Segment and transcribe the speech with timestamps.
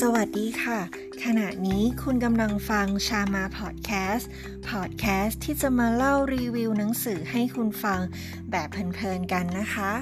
[0.00, 0.80] สวัสดีค่ะ
[1.24, 4.30] ขณะนี้คุณกำลังฟังชามาพอดแคสต์
[4.68, 8.00] พอดแคสต์ที่จะมาเล่ารีวิวหนังสือให้คุณฟัง
[8.50, 9.92] แบบเพลินๆกันนะคะ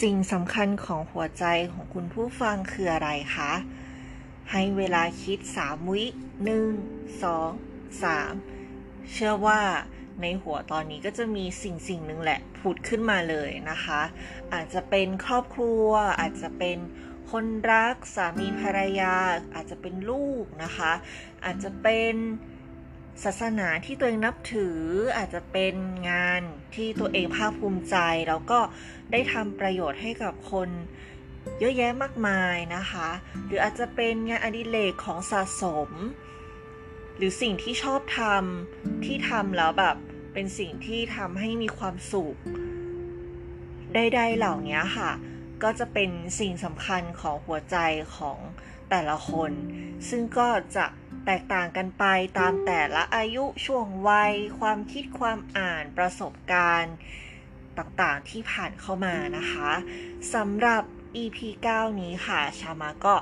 [0.00, 3.52] สิ่งสำคัญของหัวใจของคุณผู้ฟังคืออะไรคะ
[4.50, 6.04] ให้เวลาคิด 3 วิ
[6.44, 6.70] หนึ่ง
[7.22, 7.50] สอง
[8.04, 8.34] สาม
[9.10, 9.60] เชื่อว่า
[10.22, 14.02] ในหัวตอนนี้ก็จะมีสิ่งสิ่งหนึ่งแหละผุดขึ้นมาเลยนะคะ
[14.54, 15.86] อาจจะเป็นครอบครัว
[16.20, 16.78] อาจจะเป็น
[17.30, 19.14] คนรักสามีภรรยา
[19.54, 20.92] อาจจะเป็นลูกนะคะ
[21.44, 22.14] อาจจะเป็น
[23.24, 24.78] ศาสนาที่ตัวเองนับถือ
[25.16, 25.74] อาจจะเป็น
[26.10, 26.40] งาน
[26.74, 27.96] ที่ตัวเองภาคภูมิใจ
[28.28, 28.60] แล้วก็
[29.12, 30.68] ได้ทำประโยชน์ให้กับคน
[31.58, 33.08] เยอะแยะมากมายนะคะ
[33.46, 35.90] หรืออาจจะเป็นงานอดิเรกของสะสม
[37.16, 39.96] หรือสิ่งที่ชอบทำที่ทำแล้วแบบ
[40.32, 42.36] เป็นสิ่งที่ทำให้มีความสุข
[43.94, 45.10] ใดๆเหล่านี้ค่ะ
[45.62, 46.10] ก็จะเป็น
[46.40, 47.76] สิ่งสำคัญของหัวใจ
[48.16, 48.38] ของ
[48.90, 49.52] แต่ละคน
[50.08, 50.86] ซึ่งก็จะ
[51.26, 52.04] แตกต่างกันไป
[52.38, 56.94] ตามแต่ละอายุช่วงวัย ความคิดความอ่านประสบการณ์
[57.78, 59.70] ต่างๆที่ผ่านเข้ามานะคะ
[60.34, 60.82] สำหรับ
[61.22, 61.38] EP
[61.72, 63.16] 9 นี้ค่ะ ชามาก็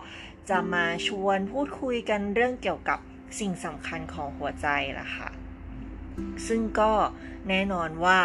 [0.51, 2.99] จะมาชวนพูดคุยกันเรื่องเกี่ยวกับ
[3.39, 4.67] สิ่งสำคัญของหัวใจ
[4.99, 5.31] ล่ะค่ะ
[6.47, 6.93] ซึ่งก็
[7.49, 8.21] แน่นอนว่า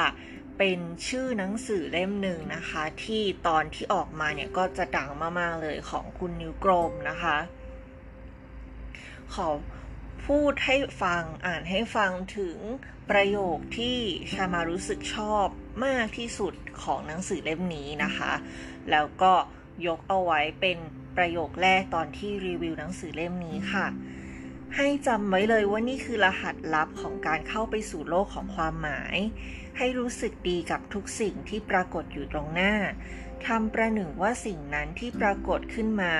[0.57, 7.37] เป็นชื่อหนังสือเล่มหนึ่งนะคะ ที่ตอนที่ออกมาเนี่ยก็จะดังมาก ๆ เลยของคุณนิวกรมนะคะ
[9.33, 9.49] ขอ
[10.25, 12.57] พูดให้ฟังอ่านให้ฟังถึง
[13.09, 13.97] ประโยคที่
[14.33, 15.47] ชามารู้สึกชอบ
[15.85, 16.53] มากที่สุด
[16.83, 18.33] ของหนังสือเล่มนี้นะคะ
[18.91, 19.33] แล้วก็
[19.87, 20.77] ยกเอาไว้เป็น
[21.17, 23.85] ประโยคแรกตอนที่รีวิวหนังสือเล่มนี้ค่ะ
[24.75, 29.17] ให้จำไว้เลยว่านี่คือรหัสลับของการเข้าไปสู่โลกของความหมาย
[29.77, 32.73] ให้รู้สึกดีกับทุกสิ่งที่ปรากฏอยู่ตรงหน้า
[33.47, 36.13] ทำประหนึ่งว่าสิ่งนั้นที่ปรากฏขึ้นมา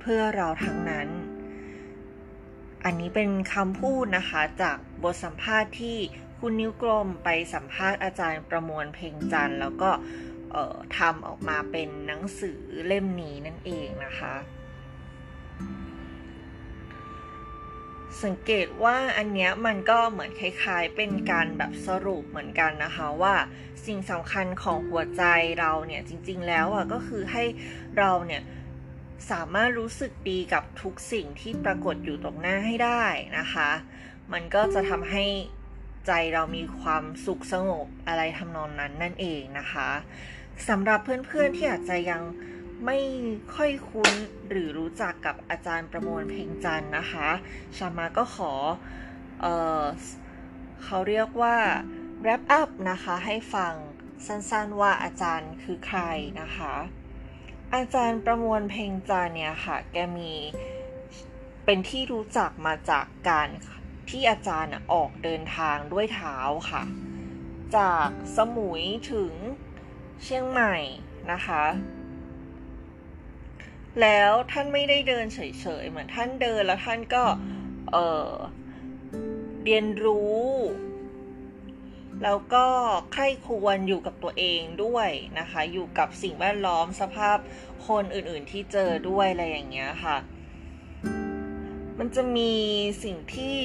[0.00, 1.08] เพื่อเราทั้งนั้น
[2.84, 5.96] อันนี้เป็นคำพูดนะคะจากบทสัมภาษณ์ที่
[6.40, 9.90] คุณนิ้วกลมไปสัมภาษณ์อาจารย์ประมวลเพ่งจันทร์แล้วก็
[10.98, 14.34] ทำออกมาเป็นหนังสือเล่มนี้นั่นเองนะคะ
[18.22, 23.34] สังเกตว่าอันเนี้ยมันก็เหมือนคล้ายๆ เป็นการแบบสรุปเหมือนกันนะคะว่า
[23.86, 25.22] สิ่งสำคัญของหัวใจ
[25.60, 27.44] เราเนี่ยจริงๆแล้วอะก็คือให้
[27.98, 28.42] เราเนี่ย
[29.30, 33.04] สามารถรู้สึกดีกับทุกสิ่งที่ปรากฏอยู่ตรงหน้าให้ได้
[33.38, 33.70] นะคะ
[34.32, 35.24] มันก็จะทำให้
[36.06, 39.88] ใจเรามีความสุขสงบอะไรทำนองนั้นนั่นเองนะคะ
[40.68, 42.22] สำหรับเพื่อนๆที่อาจจะยัง
[42.84, 42.98] ไม่
[43.54, 44.12] ค่อยคุ้น
[44.48, 47.28] หรือรู้จักกับอาจารย์ประมวลเพ่งจันนะคะ
[47.76, 48.52] ชามาก็ขอ
[49.40, 49.46] เอ
[49.80, 49.82] อ
[50.84, 51.56] เขาเรียกว่า
[52.22, 53.74] wrap up นะคะ ให้ฟัง
[54.26, 56.00] สั้นๆว่าอาจารย์คือใคร
[56.40, 56.74] นะคะ
[57.74, 60.32] อาจารย์ประมวลเพ่งจันเนี่ยค่ะ แกมี
[61.64, 63.48] เป็นที่รู้จักมาจากการ
[64.10, 66.36] ที่อาจารย์ออกเดินทางด้วยเท้า
[66.70, 66.82] ค่ะ
[67.76, 69.32] จากสมุยถึง
[70.22, 70.76] เชียงใหม่
[71.32, 71.64] นะคะ
[74.02, 75.38] แล้วท่านไม่ได้เดินเฉ
[75.82, 77.24] ยๆ เหมือนท่านเดินแล้วท่านก็
[77.92, 77.96] เอ
[78.28, 78.30] อ
[79.64, 80.44] เรียนรู้
[82.22, 82.66] แล้วก็
[83.12, 87.38] ใคร่ควรอยู่กับตัวเองด้วยนะคะ อยู่กับสิ่งแวดล้อมสภาพ
[87.88, 90.16] คนอื่นๆที่เจอด้วยอะไรอย่างเงี้ยค่ะ
[91.98, 92.54] มันจะมี
[93.04, 93.58] สิ่งที่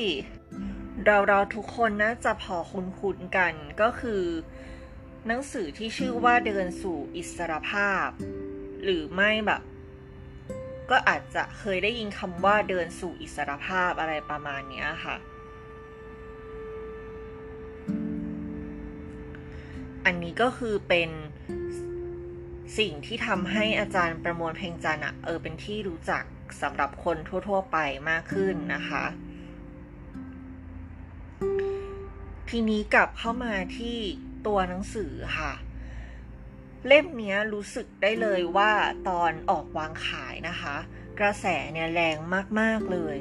[1.06, 4.24] เราเราทุกคนน่าจะพอคุ้นๆกันก็คือ
[5.28, 8.08] หนังสือที่ชื่อว่าเดินสู่อิสรภาพ
[8.84, 9.62] หรือไม่แบบ
[10.90, 15.18] ก็อาจจะเคยได้ยินคำว่าเดินสู่อิสรภาพอะไรประมาณนี้ค่ะ
[20.06, 21.10] อันนี้ก็คือเป็น
[22.78, 26.24] สิ่งที่ทำให้อาจารย์ประมวลเพลงจันทร์เออเป็นที่รู้จัก
[26.62, 27.18] สำหรับคน
[27.48, 27.78] ทั่ว ๆ ไป
[28.10, 29.06] มากขึ้นนะคะ
[32.50, 33.98] ทีนี้กลับเข้ามาที่
[34.48, 35.54] ตัวหนังสือค่ะ
[36.88, 38.72] เล่มนี้รู้สึกได้เลยว่า
[39.10, 40.76] ตอนออกวางขายนะคะ
[41.20, 42.18] กระแสเนี่ยแรง
[42.60, 43.18] มากๆเลย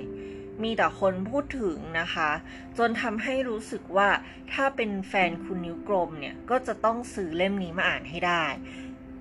[0.63, 2.31] มีแต่คนพูดถึงนะคะ
[2.79, 4.09] จนทำให้รู้สึกว่า
[4.53, 8.45] ถ้าเป็นแฟนคุณนิ้วกลมเนี่ย ก็จะต้องซื้อเล่มนี้มาอ่านให้ได้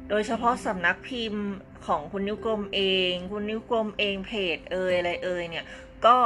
[0.10, 1.46] โดยเฉพาะสำนักพิมพ์
[1.88, 5.66] ของคุณนิ้วกลมเอง คุณนิ้วกลมเองเพจเอยอะไรเอยเนี่ย
[6.06, 6.18] ก็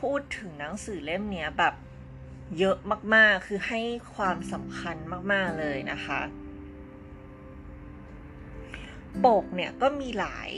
[0.00, 1.74] พูดถึงหนังสือเล่มนี้แบบ
[2.58, 2.76] เยอะ
[3.14, 3.80] มากๆ คือให้
[4.14, 4.96] ความสำคัญ
[5.32, 6.20] มากๆเลยนะคะ
[9.24, 10.50] ปกเนี่ยก็มีหลาย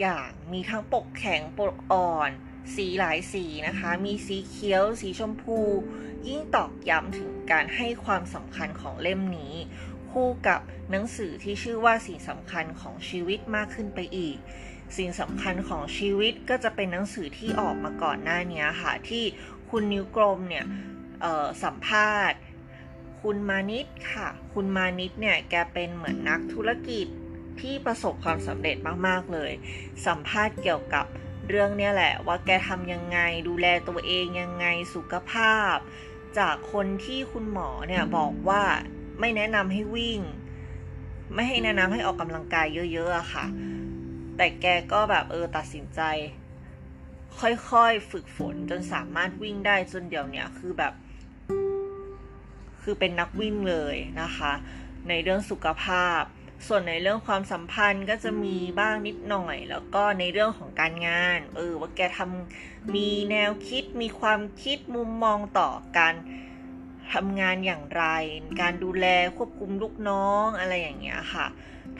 [0.00, 2.30] อย่างมีทั้งปกแข็งปกอ่อน
[2.76, 5.58] สีหลายสีนะคะ มีสีเขียว สีชมพู
[6.28, 9.54] ยิ่งตอกย้ำถึงการให้ความสำคัญของเล่มนี้
[10.10, 14.36] คู่กับหนังสือที่ชื่อว่าสิ่งสำคัญของชีวิตมากขึ้นไปอีก
[14.96, 19.24] สิ่งสำคัญของชีวิตก็จะเป็นหนังสือที่ออกมาก่อนหน้านี้ค่ะ ที่
[19.70, 20.64] คุณนิ้วกลมเนี่ย
[21.62, 22.38] สัมภาษณ์
[23.22, 27.06] คุณมานิดค่ะ คุณมานิดเนี่ยแกเป็นเหมือนนักธุรกิจ
[27.60, 29.52] ที่ประสบความสำเร็จมากๆเลย
[30.06, 31.06] สัมภาษณ์เกี่ยวกับ
[31.48, 33.18] เรื่องเนี้ยแหละ ว่าแกทำยังไง
[33.48, 35.76] ดูแลตัวเองยังไงสุขภาพ
[36.38, 38.62] จากคนที่คุณหมอเนี่ยบอกว่า
[39.20, 40.20] ไม่แนะนำให้วิ่ง
[41.34, 43.46] ไม่ให้แนะนำให้ออกกำลังกายเยอะๆอะค่ะ
[44.36, 46.00] แต่แกก็แบบเออตัดสินใจ
[47.40, 50.92] ค่อยๆฝึกฝนจนสามารถวิ่งได้จนเดี๋ยวนี้คือแบบ
[52.82, 54.52] คือเป็นนักวิ่งเลยนะคะ
[55.08, 56.22] ในเรื่องสุขภาพ
[56.66, 66.14] ส่วนในเรื่องความสัมพันธ์ก็จะมีบ้างนิดหน่อย แล้วก็ในเรื่องของการงาน เออว่าแกทำมีแนวคิดมีความคิดมุมมองต่อการ
[67.12, 68.04] ทำงานอย่างไร
[68.60, 69.06] การดูแล
[69.36, 71.46] ควบคุมลูกน้องอะไรอย่างเงี้ยค่ะ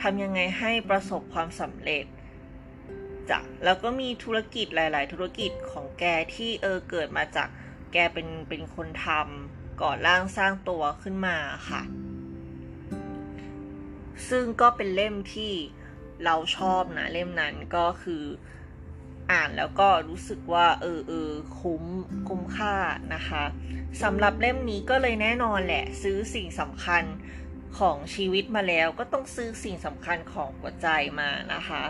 [0.01, 2.05] ทำยังไงให้ประสบความสำเร็จ
[3.29, 6.03] จ้ะแล้วก็มีธุรกิจหลาย ๆ ธุรกิจของแก
[6.35, 7.47] ที่เออเกิดมาจาก
[7.93, 11.37] แกเป็นเป็นคนทำก่อร่างสร้างตัวขึ้นมา
[11.69, 11.81] ค่ะ
[14.29, 15.53] ซึ่งก็เป็นเล่มที่
[16.25, 18.23] เราชอบนะเล่มนั้นก็คือ
[19.31, 21.83] อ่านแล้วก็รู้สึกว่าเออเออคุ้ม
[22.29, 22.75] คุ้มค่า
[23.13, 23.43] นะคะ
[24.03, 27.03] สำหรับเล่มนี้ก็เลยแน่นอนแหละ ซื้อสิ่งสำคัญ
[27.79, 30.87] ของชีวิตมาแล้ว ก็ต้องซื้อสิ่งสำคัญของหัวใจ
[31.19, 31.83] มานะคะ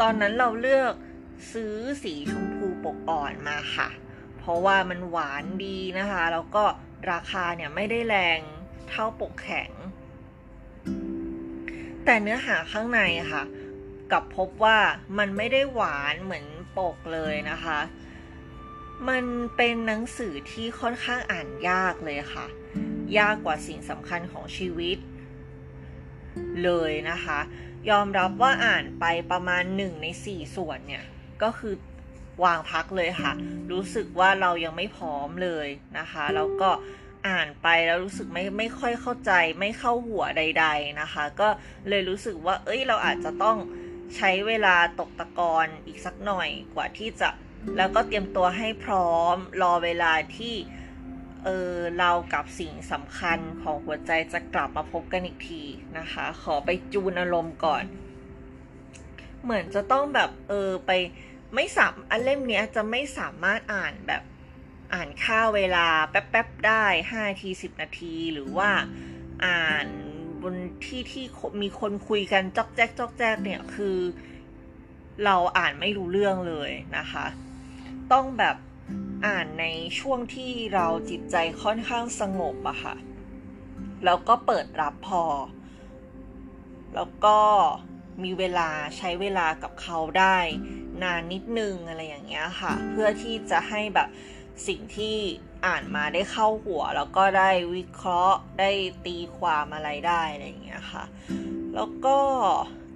[0.00, 0.94] ตอนนั้นเราเลือก
[1.52, 3.88] ซื้อสีชมพูปกอ่อนมาค่ะ
[4.38, 6.64] เพราะว่ามันหวานดีนะคะ แล้วก็
[7.12, 8.40] ราคาเนี่ยไม่ได้แรง
[8.90, 9.70] เท่าปกแข็ง
[12.04, 13.00] แต่เนื้อหาข้างใน
[13.32, 13.44] ค่ะ
[14.12, 14.78] กับพบว่า
[15.18, 16.46] มันไม่ได้หวานเหมือน
[16.78, 17.78] ปกเลยนะคะ
[19.08, 19.24] มัน
[19.56, 22.46] เป็นหนังสือที่ค่อนข้างอ่านยากเลยค่ะ
[23.18, 24.98] ยากกว่าสิ่งสำคัญของชีวิต
[26.64, 27.38] เลยนะคะ
[27.90, 31.04] ยอมรับว่าอ่านไปประมาณหนึ่งในสี่ส่วนเนี่ย
[31.42, 31.74] ก็คือ
[32.44, 33.32] วางพักเลยค่ะ
[33.72, 35.68] รู้สึกว่าเรายังไม่พร้อมเลย
[35.98, 36.70] นะคะ แล้วก็
[37.28, 41.48] อ่านไปแล้วรู้สึกไม่ไม่ค่อยเข้าใจไม่เข้าหัวใด ๆนะคะ ก็
[41.88, 43.56] เลยรู้สึกว่า เอ้ยเราอาจจะต้อง
[44.16, 47.28] ใช้เวลาตกตะกอนอีกสักหน่อยกว่าที่จะ
[47.76, 50.54] แล้วก็เตรียมตัวให้พร้อมรอเวลาที่
[51.44, 55.62] เออเรากับสิ่งสำคัญของหัวใจจะกลับมาพบกันอีกที
[55.98, 57.84] นะคะ ขอไปจูนอารมณ์ก่อน
[59.42, 60.90] เหมือนจะต้องแบบเออไป
[61.54, 64.22] ไม่สามอันเล่มนี้จะไม่สามารถอ่านแบบ
[64.94, 68.70] อ่านค่าเวลาแป๊บๆได้ห้าทีสิบนาที หรือว่า
[69.44, 69.86] อ่าน
[70.42, 70.54] บน
[70.84, 71.24] ที่ที่
[71.62, 73.98] มีคนคุยกันจอกแจ๊กจอกแจ๊กเนี่ยคือ
[75.24, 77.26] เราอ่านไม่รู้เรื่องเลยนะคะ
[78.12, 78.56] ต้องแบบ
[79.26, 79.66] อ่านใน
[80.00, 82.96] ช่วงที่เราจิตใจค่อนข้างสงบอะค่ะ
[84.04, 85.24] แล้วก็เปิดรับพอ
[86.94, 87.38] แล้วก็
[88.22, 90.38] มีเวลาใช้เวลากับเขาได้
[91.02, 94.08] นานนิดนึงอะไรอย่างเงี้ยค่ะ เพื่อที่จะให้แบบ
[94.66, 95.16] สิ่งที่
[95.66, 98.70] อ่านมาได้เข้าหัว แล้วก็ได้วิเคราะห์ได้
[99.06, 101.04] ตีความอะไรได้อะไรอย่างเงี้ยค่ะ
[101.74, 102.18] แล้วก็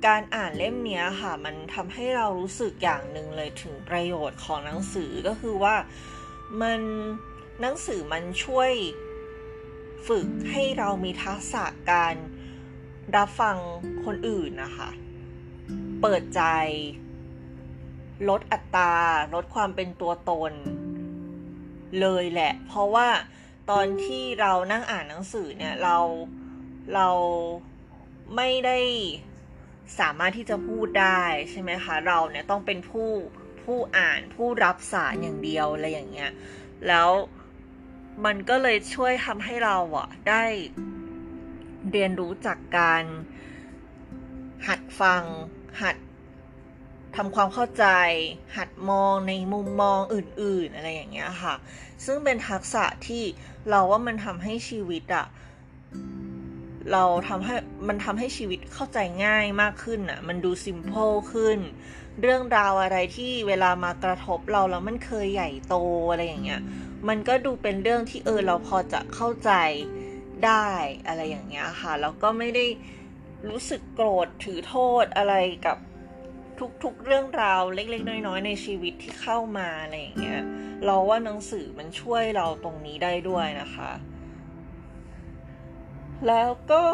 [0.06, 5.76] การอ่านเล่มนี้ค่ะ มันทำให้เรารู้สึกอย่างหนึ่งเลยถึงประโยชน์ของหนังสือก็คือว่า
[6.60, 6.80] มัน
[7.60, 8.72] หนังสือมันช่วย
[10.08, 12.14] ฝึกให้เรามีทักษะการ
[13.16, 13.56] รับฟัง
[14.04, 14.90] คนอื่นนะคะ
[16.00, 16.42] เปิดใจ
[18.28, 18.94] ลดอัตรา
[19.34, 20.52] ลดความเป็นตัวตน
[22.00, 23.08] เลยแหละ เพราะว่า
[23.70, 25.96] ตอนที่เรานั่งอ่านหนังสือเนี่ยเรา
[26.94, 27.08] เรา
[28.36, 28.78] ไม่ได้
[29.98, 33.10] สามารถที่จะพูดได้ใช่ไหมคะเราเนี่ยต้องเป็นผู้
[33.62, 36.32] ผู้อ่านผู้รับสารอย่างเดียวอะไรอย่างเงี้ย
[36.88, 37.08] แล้ว
[38.24, 40.44] มันก็เลยช่วยทำให้เราอะได้
[41.90, 43.04] เรียนรู้จากการ
[44.68, 45.22] หัดฟัง
[45.82, 45.96] หัด
[47.16, 47.86] ทำความเข้าใจ
[48.56, 51.54] หัดมองในมุมมองอื่นๆ อะไรอย่างเงี้ยค่ะ
[52.04, 53.24] ซึ่งเป็นทักษะที่
[53.70, 55.26] เราว่ามันทำให้ชีวิตอะ
[56.92, 57.54] เราทำให้
[57.88, 61.58] มันทำให้ชีวิตเข้าใจง่ายมากขึ้นอะมันดูซิมเพลขึ้น
[62.20, 65.76] เรื่องราวอะไรที่เวลามากระทบเราแล้วมันเคยใหญ่โต
[66.10, 66.62] อะไรอย่างเงี้ย
[67.08, 69.50] มันก็ดูเป็นเรื่องที่เออเราพอจะเข้าใจ
[70.44, 70.68] ได้
[71.06, 72.66] อะไรอย่างเงี้ยค่ะ แล้วก็ไม่ได้
[73.48, 75.34] รู้สึกโกรธถือโทษอะไร
[75.66, 75.78] กับ
[76.84, 80.42] ทุกๆเรื่องราวเล็ก ๆ น้อยๆในชีวิตที่เข้ามาอะไรอย่างเงี้ย
[80.84, 83.90] เราว่าหนังสือมันช่วยเราตรงนี้ได้ด้วยนะคะ
[86.26, 86.84] แล้วก็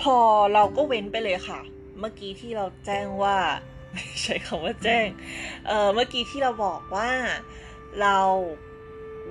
[0.00, 0.18] พอ
[0.54, 1.60] เราก็เว้นไปเลยค่ะ
[1.98, 3.38] เมื่อกี้ที่เราแจ้งว่า
[3.92, 5.06] ไม่ใช้คำว่าแจ้ง
[5.66, 7.10] เออเมื่อกี้ที่เราบอกว่า
[8.00, 8.16] เรา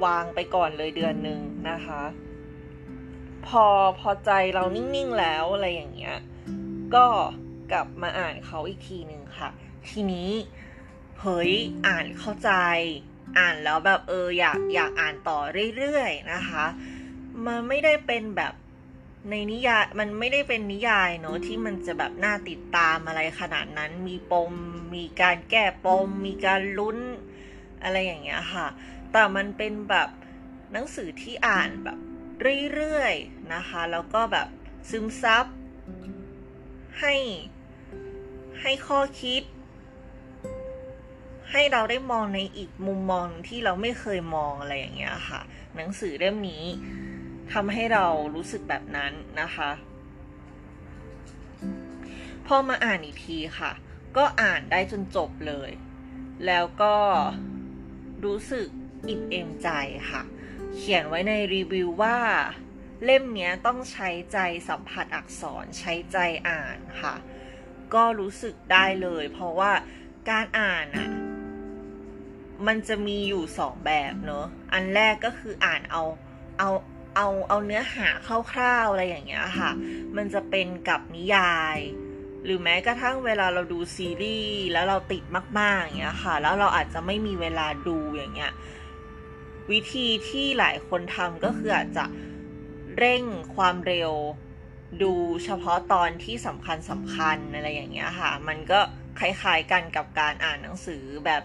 [0.06, 2.04] วางไปก่อนเลยเดือนหนึ่งนะคะ
[3.48, 3.66] พอ
[4.00, 6.18] พอใจเรานิ่งๆแล้วอะไรอย่างเงี้ย
[6.96, 7.08] ก็
[7.72, 9.50] กลับมาอ่านเขาอีกทีหนึ่งค่ะ
[9.90, 10.32] ทีนี้
[11.22, 11.54] เฮ้ย
[11.88, 12.52] อ่านเข้าใจ
[13.38, 15.40] อ่านแล้วแบบเอออยากอยากอ่านต่อ
[15.76, 16.66] เรื่อยๆนะคะ
[17.46, 18.54] มันไม่ได้เป็นแบบ
[19.30, 24.54] ในนิยายมันไม่ได้เป็นนิยายเนอะที่มันจะแบบน่าติดตามอะไรขนาดนั้นมีปม
[24.96, 26.98] มีการแก้ปม มีการลุ้น
[27.84, 28.68] อะไรอย่างเงี้ยค่ะ
[29.12, 30.10] แต่มันเป็นแบบ
[30.72, 31.98] หนังสือที่อ่านแบบ
[32.74, 34.48] เรื่อยๆนะคะ แล้วก็แบบ
[34.90, 35.46] ซึมซับ
[37.00, 37.16] ให้
[38.62, 39.44] ให้ข้อคิด
[41.52, 45.42] ให้เราได้มองในอีกมุมมองที่เราไม่เคยมองอะไรอย่างเงี้ยค่ะ
[45.76, 46.64] หนังสือเล่มนี้
[47.54, 49.72] ทำให้เรารู้สึกแบบนั้นนะคะ
[52.48, 53.72] พอมาอ่านอีกทีค่ะ
[54.18, 55.72] ก็อ่านได้จนจบเลย
[56.46, 56.96] แล้วก็
[58.26, 58.68] รู้สึก
[59.08, 59.70] อิ่มเอมใจ
[60.12, 60.24] ค่ะ
[60.76, 62.18] เขียนไว้ในรีวิวว่า
[63.06, 64.38] เล่มนี้ต้องใช้ใจ
[64.70, 66.18] สัมผัสอักษรใช้ใจ
[66.50, 67.16] อ่านค่ะ
[67.94, 69.72] ก็รู้สึกได้เลย เพราะว่า
[70.30, 71.10] การอ่านอะ่ะ
[72.68, 76.04] มันจะมีอยู่สองแบบเนอะอันแรกก็คืออ่านเอา
[76.60, 76.70] เอา
[77.16, 78.10] เอาเอาเนื้อหา
[78.52, 79.72] คร่าวๆอะไรอย่างเงี้ยค่ะ
[80.16, 81.78] มันจะเป็นกับนิยาย
[82.44, 85.24] หรือแม้กระทั่งเวลาเราดูซีรีส์แล้วเราติด
[85.60, 88.54] มากๆอย่างเงี้ยค่ะ แล้วเราอาจจะไม่มีเวลาดูอย่างเงี้ย
[89.72, 92.06] วิธีที่หลายคนทำก็คืออาจจะ
[93.00, 93.24] เร่ง
[93.56, 94.12] ความเร็ว
[95.04, 95.14] ดู
[95.46, 98.80] เฉพาะตอนที่สำคัญสำคัญอะไรอย่างเงี้ยค่ะ มันก็
[99.20, 101.44] คล้ายๆกันกับการอ่านหนังสือแบบ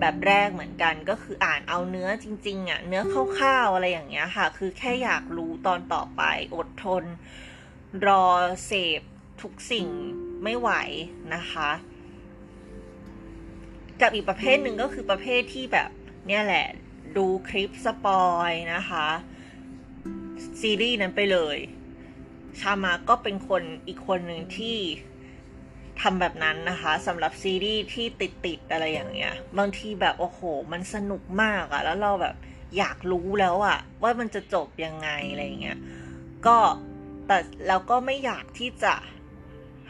[0.00, 3.02] แบบแรกเหมือนกันก็คืออ่านเอาเนื้อจริงๆอะเนื้อ
[3.38, 6.22] คร่าวๆอะไรอย่างเงี้ยค่ะ คือแค่อยากรู้ตอนต่อไป
[6.56, 7.04] อดทน
[8.06, 8.24] รอ
[8.66, 9.00] เสพ
[9.42, 9.88] ทุกสิ่ง
[10.42, 10.70] ไม่ไหว
[11.34, 11.70] นะคะ
[14.00, 15.90] กับอีกประเภทหนึ่งก็คือประเภทที่แบบ
[16.26, 16.66] เนี่ยแหละ
[17.16, 19.06] ดูคลิปสปอยนะคะ
[20.60, 21.58] ซีรีส์นั้นไปเลย
[22.60, 24.76] ชามาก็เป็นคนอีกคนหนึ่งที่
[26.00, 30.40] ทำแบบนั้นนะคะสำหรับซีรีส์ที่ติดติดอะไรอย่างเงี้ย บางทีแบบโอ้โห
[30.72, 32.34] มันสนุกมากอะแล้วเราแบบ
[32.78, 35.78] อยากรู้แล้วอะว่ามันจะจบยังไงอะไรเงี้ย
[36.46, 36.58] ก็
[37.26, 38.94] แต่เราก็ไม่อยากที่จะ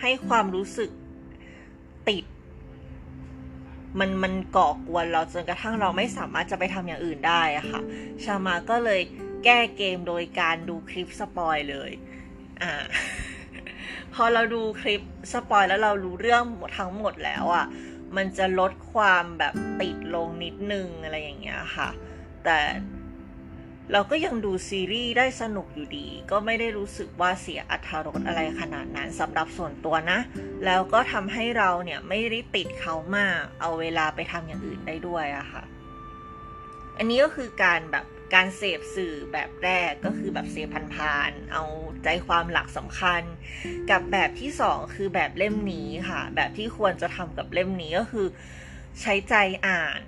[0.00, 0.90] ให้ความรู้สึก
[2.08, 2.25] ติด
[3.99, 7.80] มันมันก่อกวนเราจนกระทั่งเราไม่สามารถจะไปทำอย่างอื่นได้อะค่ะ
[8.25, 9.00] ชามาก็เลย
[9.46, 11.90] แก้เกมโดยการดูคลิป spoil เลย
[12.62, 12.72] อ่า
[14.14, 16.42] พอเราดูคลิป spoil แล้วเรารู้เรื่อง
[16.78, 17.66] ทั้งหมดแล้วอะค่ะ
[18.16, 21.88] มันจะลดความแบบติดลงนิดนึงอะไรอย่างเงี้ยค่ะ
[22.44, 22.58] แต่
[23.92, 30.18] เราก็ยังดูซีรีส์ได้สนุกอยู่ดี ก็ไม่ได้รู้สึกว่าเสียอรรถรสอะไรขนาดนั้นสำหรับส่วนตัวนะ
[30.64, 35.62] แล้วก็ทำให้เราเนี่ยไม่ได้ติดเขามาก เอาเวลาไปทำอย่างอื่นได้ด้วยอะค่ะ
[36.98, 41.64] อันนี้ก็คือการแบบ การเสพสื่อแบบแรกก็คือแบบเสพพันๆเอา
[42.04, 43.23] ใจความหลักสำคัญ
[43.90, 48.26] กับแบบที่สองคือแบบเล่มนี้ค่ะ แบบที่ควรจะทำกับเล่มนี้ก็คือ
[49.00, 49.35] ใช้ใจ
[49.68, 50.00] อ่าน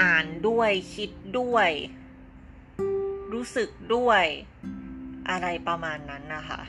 [0.00, 1.70] อ่านด้วยคิดด้วย
[3.32, 4.24] รู้สึกด้วย
[5.30, 6.60] อะไรประมาณนั้นนะคะ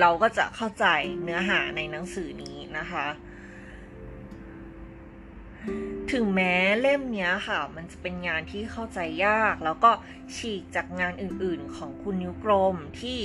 [0.00, 0.86] เราก็จะเข้าใจ
[1.22, 3.06] เนื้อหาในหนังสือนี้นะคะ
[6.12, 9.90] ถึงแม้เล่มนี้ค่ะ มันจะเป็นงานที่เข้าใจยาก แล้วก็
[10.36, 13.18] ฉีกจากงานอื่นๆของคุณนิ้วกลมที่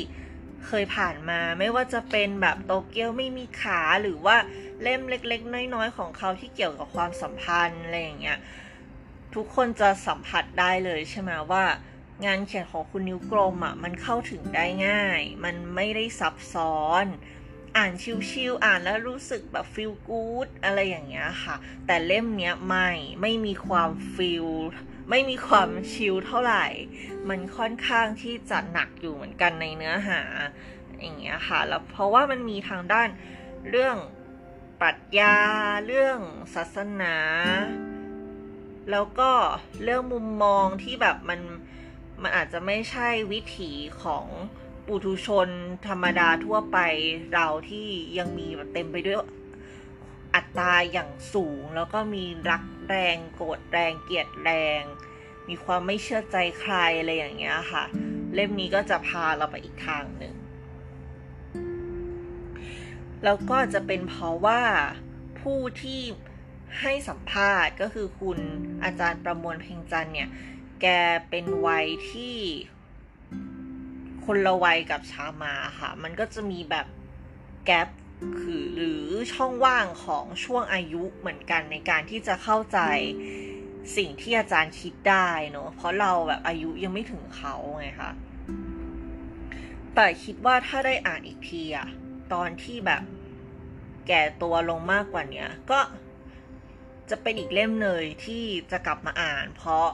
[0.67, 4.37] เคยผ่านมาไม่ว่าจะเป็นแบบโตเกียวไม่มีขาหรือว่า
[4.81, 8.39] เล่มเล็กๆ น้อยๆ ของเขาที่เกี่ยวกับความสัมพันธ์อะไรอย่างเงี้ย
[9.35, 11.63] ทุกคนจะสัมผัสได้เลยใช่ไหมว่า
[12.25, 17.05] งานเขียนของคุณนิ้วกลมอะมันเข้าถึงได้ง่าย มันไม่ได้ซับซ้อน
[17.77, 17.91] อ่าน
[18.29, 22.89] ชิวๆอ่านแล้วรู้สึกแบบฟีลกู๊ดอะไรอย่างเงี้ยค่ะ แต่เล่มเนี้ยไม่
[23.21, 24.47] ไม่มีความฟีล
[25.09, 26.65] ไม่มีความชิลเท่าไหร่
[27.29, 30.21] มันค่อนข้างที่จะหนักอยู่เหมือนกันในเนื้อหา
[31.01, 33.09] อย่างเงี้ยค่ะ แล้วเพราะว่ามันมีทางด้าน
[33.69, 33.97] เรื่อง
[34.81, 35.37] ปรัชญา
[35.85, 36.19] เรื่อง
[36.55, 37.15] ศาสนา
[38.91, 39.31] แล้วก็
[39.83, 41.41] เรื่องมุมมองที่แบบมัน
[42.21, 43.71] มันอาจจะไม่ใช่วิถี
[44.03, 44.25] ของ
[44.87, 45.49] ปุถุชน
[45.87, 46.77] ธรรมดาทั่วไป
[47.33, 47.87] เราที่
[48.17, 49.17] ยังมีแบบเต็มไปด้วย
[50.35, 54.81] อัตราอย่างสูง แล้วก็มีรักแรงโกรธแรงเกลียดแรง
[55.47, 57.83] มีความไม่เชื่อใจใครอะไรอย่างเงี้ยค่ะ
[58.33, 60.35] เล่มนี้ก็จะพาเราไปอีกทางหนึ่ง
[63.23, 64.61] แล้วก็จะเป็นเพราะว่า
[65.41, 66.01] ผู้ที่
[66.81, 68.39] ให้สัมภาษณ์ก็คือคุณ
[68.83, 70.29] อาจารย์ประมวลเพ่งจันเนี่ย
[70.81, 70.87] แก
[71.29, 72.37] เป็นวัยที่
[74.25, 76.87] คนละวัยกับชามาค่ะ มันก็จะมีแบบ
[77.65, 77.89] แกลบ
[78.39, 82.79] คือหรือช่องว่างของช่วงอายุเหมือนกันในการที่จะเข้าใจ
[83.97, 88.11] สิ่งที่อาจารย์คิดได้เนอะเพราะเราแบบอายุยังไม่ถึงเขาไงคะ
[89.95, 91.87] แต่คิดว่าถ้าได้อ่านอีกทีอะ
[92.33, 93.03] ตอนที่แบบ
[94.07, 95.79] แก่ตัวลงมากกว่านี้ก็
[97.09, 99.87] จะเป็นอีกเล่มเลยที่จะกลับมาอ่าน เพราะ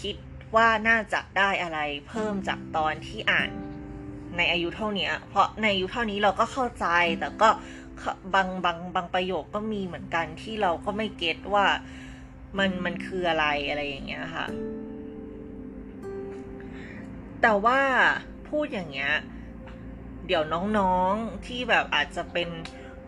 [0.00, 0.16] คิด
[0.56, 3.50] ว่าน่าจะได้อะไรเพิ่มจากตอนที่อ่าน
[4.36, 6.86] ในอายุเท่านี้ เพราะในอายุเท่านี้เราก็เข้าใจ
[7.20, 7.48] แต่ก็
[8.34, 11.66] บางบางบางประโยคก็มีเหมือนกันที่เราก็ไม่เก็ตว่า
[12.58, 14.46] มันมันคืออะไรอะไรอย่างเงี้ยค่ะ
[17.42, 17.80] แต่ว่า
[18.48, 19.12] พูดอย่างเงี้ย
[20.26, 20.44] เดี๋ยว
[20.78, 22.48] น้องๆที่แบบอาจจะเป็น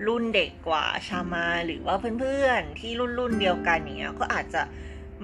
[0.06, 4.62] รุ่นเด็กกว่าชามาหรือว่าเพื่อนๆที่รุ่นรุ่นเดียวกันเนี้ยก็อาจจะ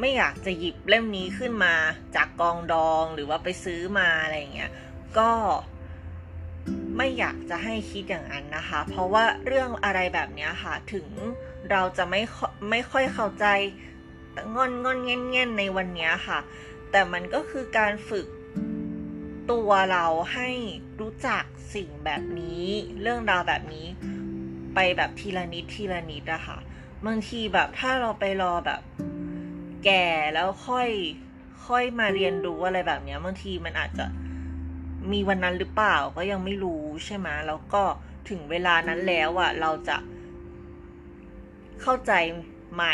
[0.01, 1.75] ไม่อยากจะหยิบเล่มนี้ขึ้นมา
[2.17, 4.71] จากกองดองหรือว่าไปซื้อมาอะไรเงี้ย
[5.19, 5.31] ก็
[6.97, 11.07] ไม่อยากจะให้คิดอย่างนั้นนะคะ เพราะว่าเรื่องอะไรแบบนี้ค่ะ ถึง
[11.71, 12.21] เราจะไม่
[12.71, 13.47] ไม่ค่อยเข้าใจ
[14.55, 16.39] งอนงอนเงี้ยเงี้ยในวันนี้ค่ะ
[16.91, 18.27] แต่มันก็คือการฝึก
[19.51, 20.49] ตัวเราให้
[21.01, 21.45] รู้จัก
[21.75, 22.65] สิ่งแบบนี้
[23.03, 23.87] เรื่องราวแบบนี้
[24.75, 26.59] ไปแบบทีละนิดทีละนิดอะค่ะ
[27.07, 28.81] บางทีแบบถ้าเราไปรอแบบ
[29.85, 30.89] แก่แล้วค่อย
[31.67, 34.07] ค่อยมาเรียนรู้อะไรแบบนี้บางทีมันอาจจะ
[35.13, 37.83] มีวันนั้นหรือเปล่าก็ยังไม่รู้ใช่ไหมแล้วก็
[38.29, 39.97] ถึงเวลานั้นแล้วอะเราจะ
[41.83, 42.13] เข้าใจ
[42.75, 42.85] ไหม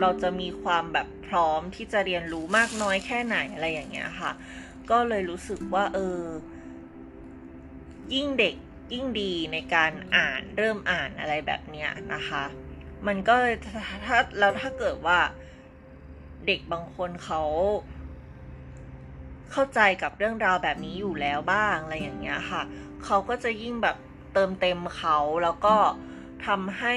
[0.00, 4.32] เราจะมีความแบบพร้อมที่จะเรียนรู้มากน้อยแค่ไหนอะไรอย่างเงี้ยค่ะ
[4.90, 6.22] ก็เลยรู้สึกว่า เออ
[8.14, 8.54] ยิ่งเด็ก
[8.92, 12.44] ยิ่งดีในการอ่านเริ่มอ่านอะไรแบบเนี้ยนะคะ
[13.06, 13.36] มันก็
[14.06, 15.18] ถ้าแล้วถ้าเกิดว่า
[16.46, 17.42] เด็กบางคนเขา
[19.50, 22.62] เข้าใจกับเรื่องราวแบบนี้อยู่แล้วบ้างอะไรอย่างเงี้ยค่ะ
[23.04, 23.96] เขาก็จะยิ่งแบบ
[24.34, 25.76] เติมเต็มเขาแล้วก็
[26.46, 26.94] ทำให้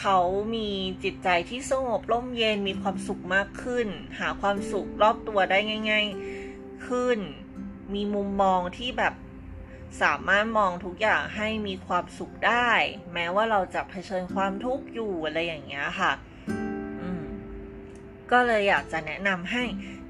[0.00, 0.18] เขา
[0.54, 0.68] มี
[1.04, 3.86] จิตใจที่สงบร่มเย็นมีความสุขมากขึ้น
[4.18, 5.58] หาความสุขรอบตัวได้
[5.90, 6.06] ง่าย
[6.46, 7.18] ๆ ขึ้น
[7.94, 9.14] มีมุมมองที่แบบ
[10.02, 12.70] สามารถมองทุกอย่างให้มีความสุขได้
[13.12, 16.12] แม้ว่าเราจะเผชิญความทุกข์อยู่อะไรอย่างเงี้ยค่ะ
[18.32, 19.64] ก็เลยอยากจะแนะนำให้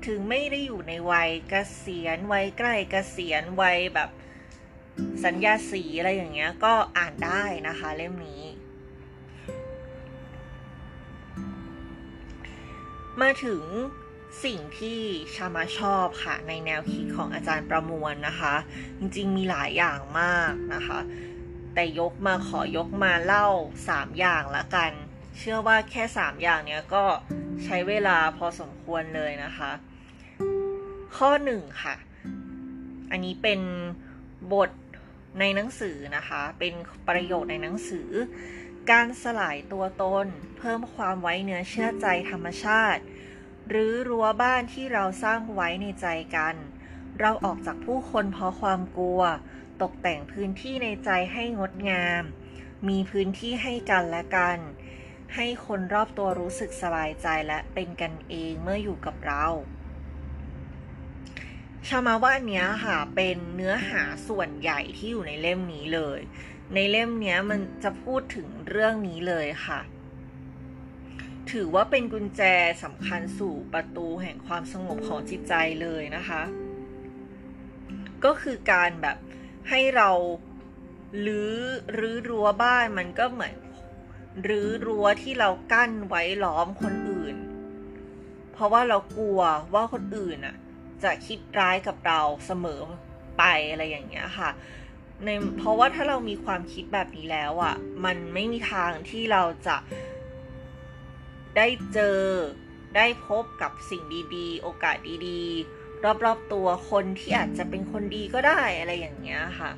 [0.07, 1.55] ถึงไม่ได้อยู่ในวัยเก
[1.85, 4.11] ษียณวัยใกล้เกษียณวัยแบบ
[5.25, 8.43] สัญญาสีอะไรอย่างเงี้ยก็อ่านได้นะคะเล่มนี้
[13.21, 13.63] มาถึง
[14.45, 15.01] สิ่งที่
[15.35, 18.55] ชามาชอบค่ะ ในแนวคิดของอาจารย์ประมวลนะคะ
[18.99, 20.99] จริงๆมีหลายอย่างมากนะคะ
[21.75, 23.47] แต่ยกมาขอยกมาเล่า
[23.85, 24.93] 3 อย่างละกัน
[25.41, 27.05] เชื่อว่าแค่ 3 อย่างเนี้ยก็
[27.65, 29.71] ใช้เวลาพอสมควรเลยนะคะ
[31.17, 31.95] ข้อหนึ่งค่ะ
[33.11, 33.61] อันนี้เป็น
[34.53, 34.71] บท
[35.41, 36.75] ในหนังสือนะคะ เป็น
[37.09, 38.09] ประโยชน์ในหนังสือ
[38.91, 40.27] การสลายตัวตน
[40.59, 43.03] เพิ่มความไว้เนื้อเชื่อใจธรรมชาติ
[43.69, 46.55] หรือรั้วบ้านที่เราสร้างไว้ในใจกัน
[47.21, 49.23] เราออกจากผู้คนเพราะความกลัว
[49.83, 52.23] ตกแต่งพื้นที่ในใจให้งดงาม
[52.89, 54.59] มีพื้นที่ให้กันและกัน
[55.35, 59.47] ให้คนรอบตัวรู้สึกสบายใจและเป็นกันเองเมื่ออยู่กับเรา
[61.89, 66.21] ชามาว่าอันเนี้ยค่ะเป็นเนื้อหาส่วนใหญ่ที่อยู่ในเล่มนี้เลย
[66.75, 69.81] ในเล่มเนี้ยมันจะพูดถึงเรื่องนี้เลยค่ะ
[71.51, 72.43] ถือว่าเป็นกุญแจ
[72.85, 76.43] สำคัญสู่ประตูแห่งความสงบของจิตใจเลยนะคะ
[78.25, 79.17] ก็คือการแบบ
[79.69, 80.11] ให้เรา
[81.27, 81.55] รื้อ
[81.99, 83.55] รื้อรั้วบ้านมันก็เหมือน
[84.43, 87.37] หรือรั้วที่เรากั้นไว้ล้อมคนอื่น
[88.53, 89.41] เพราะว่าเรากลัว
[89.75, 90.57] ว่าคนอื่นอะ
[91.03, 92.81] จะคิดร้ายกับเราเสมอ
[93.39, 94.51] ไปอะไรอย่างเงี้ยค่ะ
[95.25, 99.77] ในเพราะว่าถ้าเรามีความคิดแบบนี้แล้วอะ่ะ มันไม่มีทางที่เราจะ
[101.57, 102.19] ได้เจอ
[102.97, 104.03] ได้พบกับสิ่ง
[104.37, 104.97] ดีๆ โอกาส
[105.29, 109.71] ดีๆ รอบๆตัวคนที่อาจจะเป็นคนดีก็ได้อะไรอย่างเงี้ยค่ะ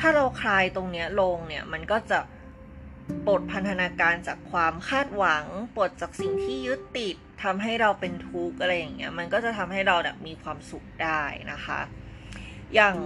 [0.00, 2.18] ถ้าเราคลายตรงเนี้ยลงเนี่ยมันก็จะ
[3.26, 5.44] ปลดพันธนาการจากความคาดหวัง
[5.76, 11.80] ปลดจากสิ่งที่ยึดติดทำให้เราเป็นทุกข์อะไรอย่างเงี้ยมันก็จะทำให้เราแบบมีความสุขได้นะคะ
[12.74, 12.96] อย่าง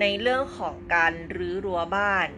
[0.00, 2.28] ในเรื่องของการรื้อรั้วบ้าน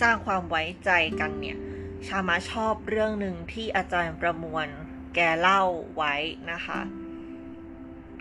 [0.00, 1.58] สร้างความไว้ใจกันเนี่ย
[2.06, 4.66] ชามาชอบเรื่องหนึ่งที่อาจารย์ประมวล
[5.14, 5.62] แกเล่า
[5.96, 6.14] ไว้
[6.52, 6.80] นะคะ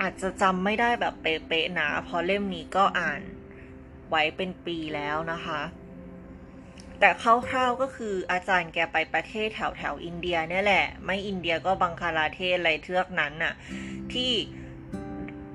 [0.02, 3.22] อาจจะจำไม่ได้แบบเป๊ะๆนะพราะเล่มนี้ก็อ่าน
[4.10, 5.62] ไว้เป็นปีแล้วนะคะ
[7.00, 13.54] แต่คร่าวๆก็คืออาจารย์แกไปประเทศแถวแถวอินเดียเนี่ยแหละ ไม่อินเดียก็บังคลาเทศอะไรเทือกนั้นน่ะ
[14.14, 14.32] ที่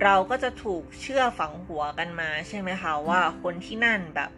[0.02, 4.30] เราก็จะถูกเชื่อฝังหัวกันมาใช่ไหมคะว่าคนที่นั่นแบบ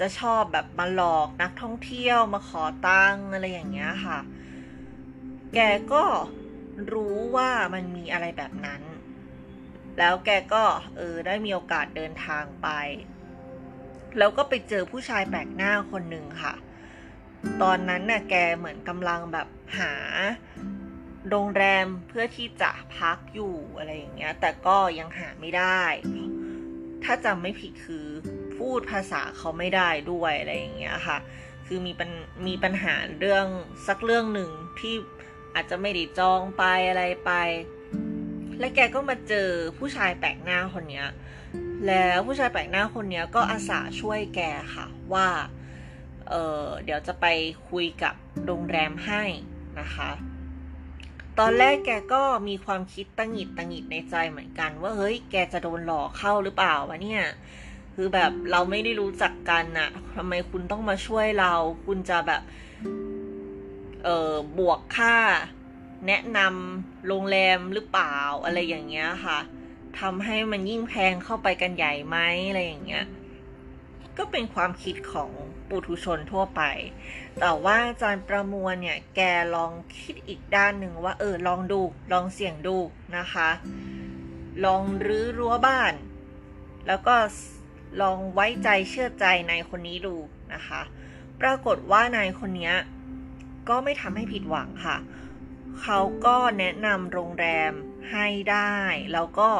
[0.00, 4.18] จะชอบแบบมาหลอกนักท่องเที่ยวมาขอตังอะไรอย่างเงี้ยค่ะ
[5.54, 5.58] แก
[5.92, 6.04] ก็
[6.92, 8.82] รู้ว่ามันมีอะไรแบบนั้น
[9.98, 10.64] แล้วแกก็
[10.96, 12.68] เออได้มีโอกาสเดินทางไป
[14.18, 16.54] แล้วก็ไปเจอผู้ชายแปลกหน้าคนหนึ่งค่ะ
[17.62, 19.92] ตอนนั้นน่ะแกเหมือนกำลังแบบหา
[21.30, 25.82] โรงแรมเพื่อที่จะพักอยู่อะไรอย่างเงี้ย แต่ก็ยังหาไม่ได้
[27.04, 28.06] ถ้าจำไม่ผิดคือ
[28.56, 31.18] พูดภาษาเขาไม่ได้ด้วยอะไรอย่างเงี้ยค่ะ
[31.66, 32.10] คือมีปัญ
[32.46, 33.46] มีปัญหาเรื่อง
[33.86, 34.94] สักเรื่องหนึ่งที่
[35.54, 37.32] อาจจะไม่ได้จองไปอะไรไป
[38.58, 41.08] และแกก็มาเจอผู้ชายแปลกหน้าคนเนี้ย
[41.86, 44.40] แล้วผู้ชายแปลกหน้าคนนี้ก็อาสาช่วยแก
[44.74, 45.28] ค่ะว่า
[46.28, 47.26] เเดี๋ยวจะไป
[47.70, 48.14] คุยกับ
[48.46, 49.22] โรงแรมให้
[49.80, 50.10] นะคะ
[51.38, 57.24] ตอนแรกแกก็มีความคิดตังหิดตังหิดในใจเหมือนกัน ว่าเฮ้ยแกจะโดนหลอกเข้าหรือเปล่าวะเนี่ย
[57.94, 61.54] คือแบบเราไม่ได้รู้จักกันนะทำไมคุณต้องมาช่วยเรา
[61.86, 62.42] คุณจะแบบ
[64.04, 65.16] เออบวกค่า
[66.06, 69.38] แนะนำโรงแรมหรือเปล่าอะไรอย่างเงี้ยค่ะ
[69.98, 72.16] ทำให้มันยิ่งแพงเข้าไปกันใหญ่ไหม
[72.48, 73.06] อะไรอย่างเงี้ย
[74.18, 75.30] ก็เป็นความคิดของ
[75.68, 76.62] ปุถุชนทั่วไป
[77.40, 79.20] แต่ว่าอาจารย์ประมวลเนี่ย แก
[79.54, 81.80] ลองคิดอีกด้านหนึ่งว่า เออ ลองดู
[82.12, 82.76] ลองเสี่ยงดู
[83.16, 83.48] นะคะ
[84.64, 85.92] ลองรื้อรั้วบ้าน
[86.86, 87.14] แล้วก็
[88.00, 90.16] ลองไว้ใจเชื่อใจนายคนนี้ดู
[90.54, 90.80] นะคะ
[91.40, 92.72] ปรากฏว่านายคนนี้
[93.68, 94.98] ก็ไม่ทำให้ผิดหวังค่ะ
[95.82, 97.72] เขาก็แนะนำโรงแรม
[98.12, 98.74] ให้ได้
[99.12, 99.50] แล้วก็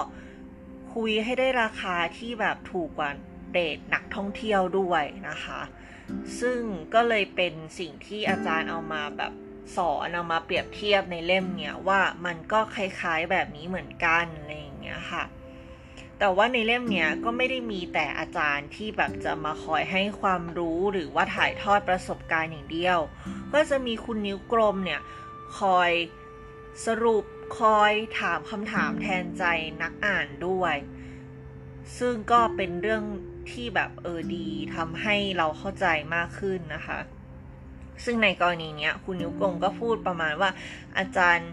[0.94, 3.10] คุยให้ได้ราคาที่แบบถูกกว่า
[3.52, 5.60] เดทนักท่องเที่ยวด้วยนะคะ
[6.40, 6.60] ซึ่ง
[6.94, 9.32] ก็เลยเป็นสิ่งที่อาจารย์เอามาแบบ
[9.76, 15.24] สอนเอามาเปรียบเทียบในเล่มเนี้ยว่ามันก็คล้ายๆแบบนี้เหมือนกันอะไรอย่างเงี้ยค่ะ
[16.18, 22.98] แต่ว่าในเล่มเนี้ยก็ไม่ได้มีแต่อาจารย์ที่แบบจะมาคอยให้ความรู้หรือว่าถ่ายทอดประสบการณ์อย่างเดียว
[23.52, 25.00] ก็จะมีคุณนิ้วกลมเนี่ย
[25.58, 25.90] คอย
[26.86, 27.24] สรุป
[27.58, 29.44] คอยถามคำถามแทนใจ
[29.82, 30.76] นักอ่านด้วย
[31.98, 33.04] ซึ่งก็เป็นเรื่อง
[33.52, 36.98] ที่แบบเออดีทำให้เราเข้าใจมากขึ้นนะคะ
[38.04, 40.50] ซึ่งในกรณีนี้คุณนิ้วกลมก็พูดประมาณว่า
[40.98, 41.50] อาจารย์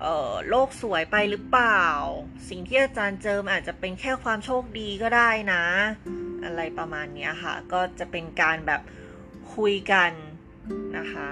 [0.00, 1.84] เอ่อโลกสวยไปหรือเปล่า
[2.48, 5.64] สิ่งที่อาจารย์เจอมอาจจะเป็นแค่ความโชคดีก็ได้นะ
[6.44, 8.82] อะไรประมาณนี้ค่ะ ก็จะเป็นการแบบ
[9.54, 10.12] คุยกัน
[10.98, 11.28] นะคะ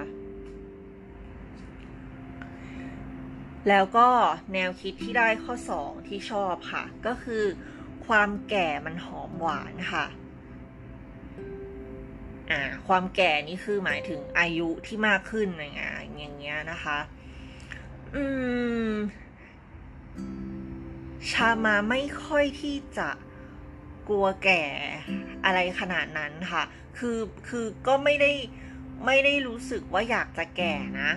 [3.68, 4.08] แล้วก็
[4.52, 7.44] แนวคิดที่ได้ข้อ 2 ที่ชอบค่ะ ก็คือ
[8.06, 10.06] ความแก่มันหอมหวานค่ะ
[12.50, 16.98] อ่าความแก่นี่คือหมายถึงอายุที่มากขึ้นอะไรเงี้ยอย่างเงี้ยนะคะ
[18.14, 18.24] อื
[18.92, 18.94] ม
[21.30, 23.08] ชามาไม่ค่อยที่จะ
[24.08, 24.62] กลัวแก่
[25.44, 26.62] อะไรขนาดนั้นค่ะ
[26.98, 27.18] คือ
[27.48, 28.32] คือก็ไม่ได้
[29.06, 31.10] ไม่ได้รู้สึกว่าอยากจะแก่นะ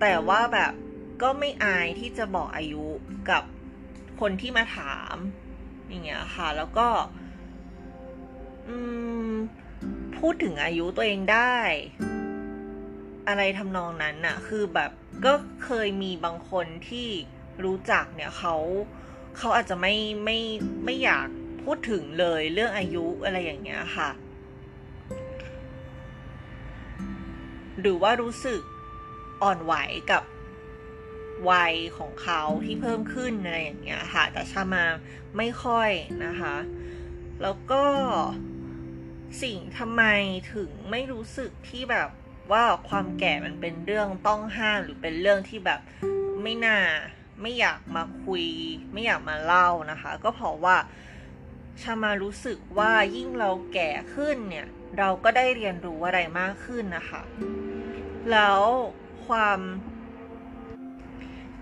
[0.00, 0.72] แต่ว่าแบบ
[1.22, 2.84] ก็ไม่อายที่จะบอกอายุ
[3.30, 3.42] กับ
[4.20, 5.16] คนที่มาถาม
[5.88, 6.88] อย่างเงี้ยค่ะ แล้วก็
[10.18, 11.56] พูดถึงอายุตัวเองได้
[13.28, 14.90] อะไรทำนองนั้นน่ะ คือแบบ
[15.24, 15.32] ก็
[15.64, 17.08] เคยมีบางคนที่
[17.64, 18.56] รู้จักเนี่ยเขา
[19.38, 20.38] เขาอาจจะไม่ไม่
[20.84, 21.28] ไม่อยาก
[21.62, 24.10] พูดถึงเลยเรื่องอายุอะไรอย่างเงี้ยค่ะ
[27.80, 28.60] หรือว่ารู้สึก
[29.42, 29.74] อ่อนไหว
[30.10, 30.22] กับ
[31.50, 34.84] วัยของเขาที่เพิ่มขึ้นอะไรอย่างเงี้ยค่ะ แต่ชามา
[35.36, 35.90] ไม่ค่อย
[36.26, 36.56] นะคะ
[37.42, 37.84] แล้วก็
[39.42, 40.02] สิ่งทำไม
[40.52, 42.08] ถึงไม่รู้สึกที่แบบ
[42.52, 45.80] ว่าความแก่มันเป็นเรื่องต้องห้ามหรือเป็นเรื่องที่แบบ
[46.42, 46.78] ไม่น่า
[47.42, 48.44] ไม่อยากมาคุย
[48.92, 50.76] ไม่อยากมาเล่านะคะ ก็เพราะว่า
[51.82, 57.22] ชามารู้สึกว่ายิ่งเราแก่ขึ้นเนี่ย เราก็ได้เรียนรู้อะไรมากขึ้นนะคะ
[58.30, 58.60] แล้ว
[59.26, 59.60] ความ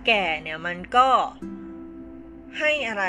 [0.09, 1.09] แก่เนี่ยมันก็
[2.59, 3.07] ให้อะไร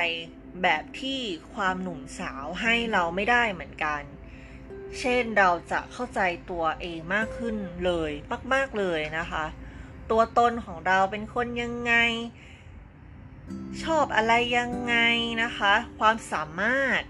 [0.64, 1.22] แบบที่
[1.54, 4.02] ความหนุ่มสาวให้เราไม่ได้เหมือนกัน
[5.00, 8.12] เช่นเราจะเข้าใจตัวเองมากขึ้นเลย
[8.54, 9.46] มาก ๆ เลยนะคะ
[10.12, 11.94] ตัวตนของเราเป็นคนยังไง
[13.84, 14.96] ชอบอะไรยังไง
[15.44, 17.02] นะคะ ความสามารถ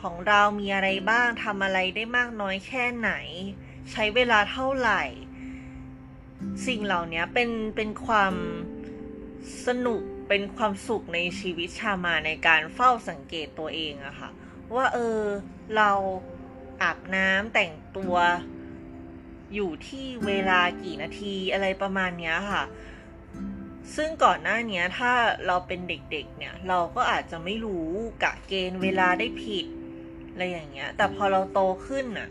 [0.00, 3.10] ของเรามีอะไรบ้างทำอะไรได้มากน้อยแค่ไหน
[3.90, 5.02] ใช้เวลาเท่าไหร่
[6.66, 8.34] สิ่งเหล่านี้เป็นเป็นความ
[9.66, 14.30] สนุกเป็นความสุขในชีวิตชามาในการเฝ้าสังเกตตัวเองอะค่ะ
[14.74, 15.20] ว่าเออ
[15.76, 15.90] เรา
[16.82, 18.14] อาบน้ำแต่งตัว
[19.54, 22.64] อยู่ที่เวลากี่นาทีอะไรประมาณนี้ค่ะ
[23.96, 25.12] ซึ่งก่อนหน้านี้ถ้า
[25.46, 27.86] เราเป็นเด็กๆเนี่ย เราก็อาจจะไม่รู้
[28.24, 29.66] กะเกณฑ์เวลาได้ผิด
[30.30, 32.28] อะไรอย่างเงี้ย แต่พอเราโตขึ้นน่ะ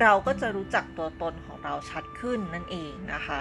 [0.00, 3.40] เราก็จะรู้จักตัวตนของเราชัดขึ้นนั่นเองนะคะ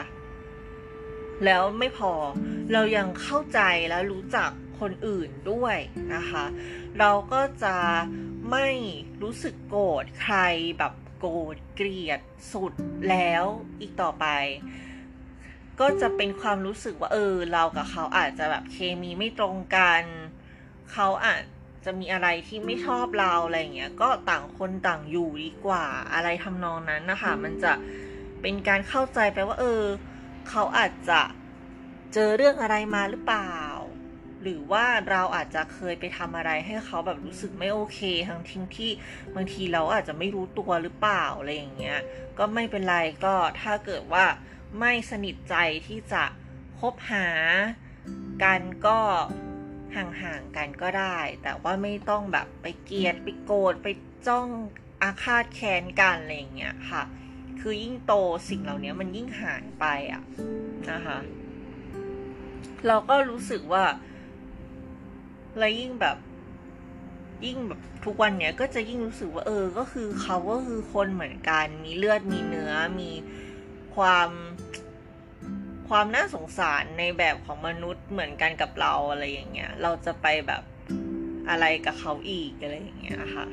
[1.45, 2.13] แล้วไม่พอ
[2.71, 5.77] เรายังเข้าใจและรู้จักคนอื่นด้วย
[6.15, 6.45] นะคะ
[6.99, 7.77] เราก็จะ
[8.51, 8.67] ไม่
[9.23, 10.37] รู้สึกโกรธใคร
[10.77, 12.19] แบบโกรธเกลียด
[12.53, 12.73] สุด
[13.09, 13.45] แล้ว
[13.79, 14.25] อีกต่อไป
[15.79, 20.03] ก็จะเป็นความรู้สึกว่าเออ เรากับเขาอาจจะแบบเคมีไม่ตรงกัน
[20.91, 21.41] เขาอาจ
[21.85, 27.73] จะมีอะไรที่ไม่ชอบเราอะไรเงี้ยก็ต่างคนต่างอยู่ดีกว่าอะไรทำนองนั้นนะคะมันจะ
[28.41, 29.83] เป็นการเข้าใจไปว่า เออ
[30.49, 31.21] เขาอาจจะ
[32.13, 33.55] เจอเรื่องอะไรมาหรือเปล่า
[34.41, 38.91] หรือว่าเราอาจจะเคยไปทำอะไรให้เขาแบบรู้สึกไม่โอเค ทั้งทิ้งที่
[39.35, 41.99] บางทีเราอาจจะไม่รู้ตัวหรือเปล่าอะไรอย่างเงี้ย
[42.37, 44.25] ก็ไม่เป็นไรก็ถ้าเกิดว่า
[44.79, 45.55] ไม่สนิทใจ
[45.87, 46.23] ที่จะ
[46.79, 47.27] คบหา
[48.43, 48.99] กันก็
[49.95, 53.87] ห่างๆกันก็ได้ แต่ว่าไม่ต้องแบบไปเกลียดไปโกรธไป
[54.27, 54.47] จ้อง
[55.01, 57.03] อาฆาตแค้นกันอะไรอย่างเงี้ยค่ะ
[57.61, 58.13] คือยิ่งโต
[58.49, 60.23] สิ่งเหล่านี้มันยิ่งหายไปอะ
[60.91, 61.19] นะคะ
[62.87, 63.85] เราก็รู้สึกว่า
[65.57, 66.17] แล้วยิ่งแบบ
[67.45, 73.11] ยิ่งแบบทุกวันเนี้ยก็จะยิ่งรู้สึกว่า เออ ก็คือเขาก็คือคนเหมือนกัน มีเลือดมีเนื้อมี
[73.95, 74.29] ความ
[75.89, 80.63] ความน่าสงสารในแบบของมนุษย์เหมือนกันกับเราอะไรอย่างเงี้ย เราจะไปแบบ
[81.49, 83.47] อะไรกับเขาอีกอะไรอย่างเงี้ยค่ะ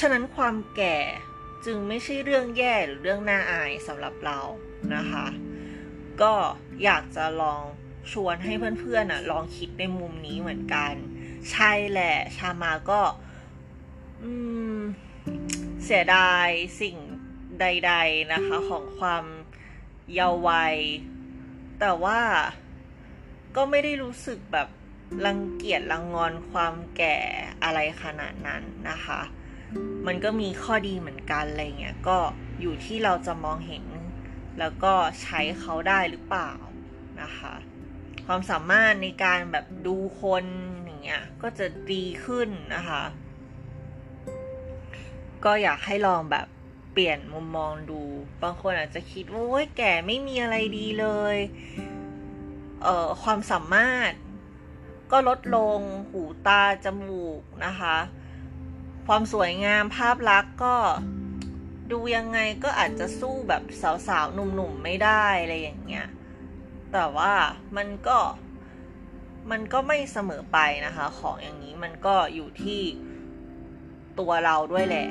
[0.00, 0.98] ฉะนั้นความแก่
[1.64, 4.38] จึงไม่ใช่เรื่องแย่หรือเรื่องน่าอายสำหรับเรา
[4.94, 5.26] นะคะ
[6.22, 6.34] ก็
[6.84, 7.62] อยากจะลอง
[8.12, 10.92] ชวนให้เพื่อนๆอะลองคิดในมุมนี้เหมือนกัน
[11.50, 13.00] ใช่แหละ ชามาก็
[15.84, 16.48] เสียดาย
[16.80, 16.96] สิ่ง
[17.60, 19.24] ใด ๆนะคะ ของความ
[20.14, 20.76] เยาว์วัย
[21.80, 22.20] แต่ว่า
[23.56, 24.68] ก็ไม่ได้รู้สึกแบบ
[25.26, 27.16] รังเกียจรังงอนความแก่
[27.64, 29.20] อะไรขนาดนั้นนะคะ
[30.06, 32.18] มันก็มีข้อดีเหมือนกันอะไรเงี้ยก็
[32.60, 33.84] อยู่ที่เราจะมองเห็น
[34.58, 36.52] แล้วก็ใช้เขาได้หรือเปล่า
[37.22, 37.54] นะคะ
[38.26, 40.44] ความสามารถในการแบบดูคน
[40.84, 43.04] อย่างเงี้ยก็จะดีขึ้นนะคะ
[45.44, 46.46] ก็อยากให้ลองแบบ
[46.92, 48.00] เปลี่ยนมุมมองดู
[48.42, 51.36] บางคนอาจจะคิดว่าโอ้ยแก่ไม่มีอะไรดีเลย
[52.82, 54.12] เอ่อความสามารถ
[55.10, 57.96] ก็ลดลงหูตาจมูกนะคะ
[59.12, 60.76] ความสวยงามภาพลักษณ์ก็
[61.92, 63.62] ดูยังไงก็อาจจะสู้แบบ
[64.08, 66.06] สาวๆ หนุ่มๆ ไม่ได้อะไรอย่างเงี้ย
[66.92, 67.32] แต่ว่า
[67.76, 68.18] มันก็
[69.50, 72.82] มันก็ไม่เสมอไปนะคะ ของอย่างนี้มันก็อยู่ที่
[74.18, 75.08] ตัวเราด้วยแหละ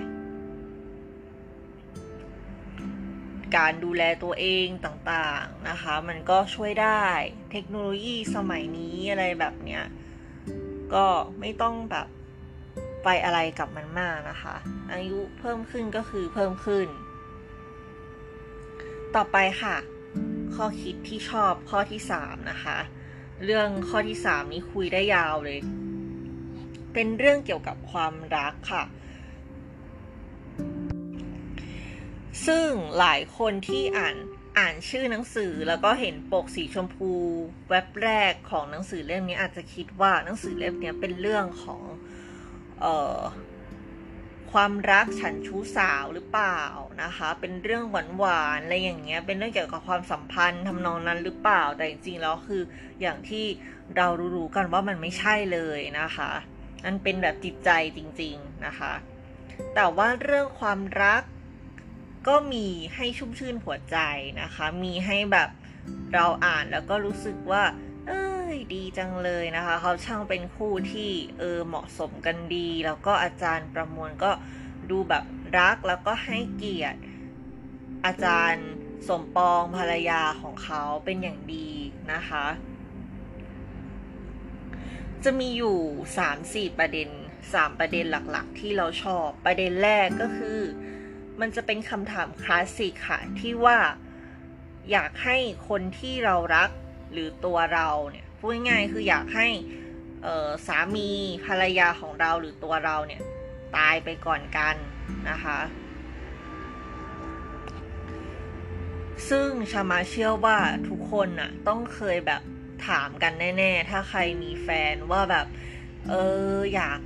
[3.57, 7.03] การดูแลตัวเองต่างๆนะคะ มันก็ช่วยได้
[7.51, 9.83] เทคโนโลยีสมัยนี้อะไรแบบเนี้ย
[10.93, 11.05] ก็
[11.39, 12.07] ไม่ต้องแบบ
[13.03, 14.55] ไปอะไรกับมันมากนะคะ
[14.91, 16.87] อายุเพิ่มขึ้นก็คือเพิ่มขึ้น
[19.15, 19.75] ต่อไปค่ะ
[20.55, 22.77] ข้อคิดที่ชอบข้อที่สามนะคะ
[23.45, 25.59] เรื่องข้อที่สามนี้คุยได้ยาวเลย
[26.93, 28.83] เป็นเรื่องเกี่ยวกับความรักค่ะ
[32.47, 34.15] ซึ่งหลายคนที่อ่าน
[34.57, 37.11] อ่านชื่อหนังสือแล้วก็เห็นปกสีชมพู
[37.69, 41.81] เว็บแรกของหนังสือเล่มนี้อาจจะคิดว่าหนังสือเล่มนี้เป็นเรื่องของ
[42.81, 43.19] เอ่อ
[44.51, 46.61] ความรักฉันชู้สาวหรือเปล่า
[47.03, 52.61] นะคะ เป็นเรื่องหวานหวานอะไรอย่างเงี้ย เป็นเรื่องเกี่ยวกับความสัมพันธ์ทำนองนั้นหรือเปล่า แต่จริงๆแล้วคือ
[53.01, 53.45] อย่างที่
[53.97, 56.31] เรารู้ๆกันว่ามันไม่ใช่เลยนะคะ
[56.83, 58.93] นั่นเป็นแบบจิตใจจริง ๆนะคะ
[59.75, 61.23] แต่ว่าเรื่องความรัก
[62.27, 63.97] ก็มีให้ชุ่มชื่นหัวใจ
[64.41, 65.49] นะคะ มีให้แบบ
[66.13, 67.63] เราอ่านแล้วก็รู้สึกว่า
[68.07, 74.31] เอ้ยดีจังเลยนะคะ เขาช่างเป็นคู่ที่เออเหมาะสมกันดี แล้วก็อาจารย์ประมวลก็
[74.89, 75.23] ดูแบบ
[75.57, 76.99] รักแล้วก็ให้เกียรติ
[78.05, 78.67] อาจารย์
[79.07, 81.69] สมปองภรรยาของเขาเป็นอย่างดี
[82.13, 82.45] นะคะ
[85.23, 85.77] จะมีอยู่
[86.27, 87.09] 3-4 ประเด็น
[87.43, 90.59] 3 ประเด็นหลักๆ ที่เราชอบ ประเด็นแรกก็คือ
[91.39, 93.77] มันจะเป็นคำถามคลาสสิกค่ะ ที่ว่า
[94.91, 95.37] อยากให้
[95.69, 96.69] คนที่เรารัก
[97.11, 99.47] หรือตัวเราเนี่ยพูดง่ายๆคืออยากให้
[100.67, 101.09] สามี
[101.45, 103.21] ภรรยาของเราหรือตัวเราเนี่ย
[103.77, 104.75] ตายไปก่อนกัน
[105.29, 105.59] นะคะ
[109.29, 110.57] ซึ่งชามาเชื่อว่า
[110.89, 112.41] ทุกคนน่ะต้องเคยแบบ
[112.87, 115.47] ถามกันแน่ ๆ ถ้าใครมีแฟนว่าแบบ
[116.09, 116.13] เอ
[116.55, 116.99] ออยาก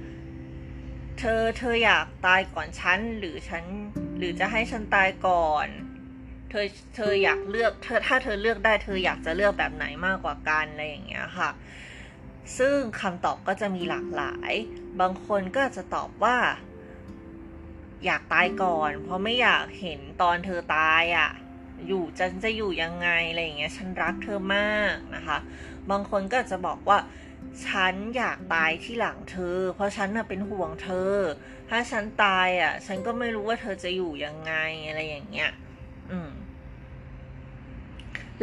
[1.20, 3.64] เธอเธออยากตายก่อนฉันหรือฉัน
[4.18, 5.68] หรือจะให้ฉันตายก่อน
[6.52, 11.50] เธอเธออยากเลือกเธอถ้าเธอเลือกได้เธออยากจะเลือกแบบไหนมากกว่ากันอะไรอย่างเงี้ยค่ะ
[12.58, 14.52] ซึ่งคำตอบก็จะมีหลากหลาย
[15.00, 16.38] บางคนก็จะตอบว่า
[18.06, 21.30] อยากตายก่อน เพราะไม่อยากเห็นตอนเธอตายอะ่ะ
[21.88, 25.38] อยู่จะจะอยู่ยังไงอะไรอย่างเงี้ยฉันรักเธอมากนะคะ
[25.92, 27.00] บางคนก็จะบอกว่า
[27.68, 31.14] ฉันอยากตายที่หลังเธอ เพราะฉันน่ะเป็นห่วงเธอ
[31.70, 34.54] ถ้าฉันตายอะ ฉันก็ไม่รู้ว่าเธอจะอยู่ยังไง
[34.88, 35.52] อะไรอย่างเงี้ย
[36.12, 36.32] อืม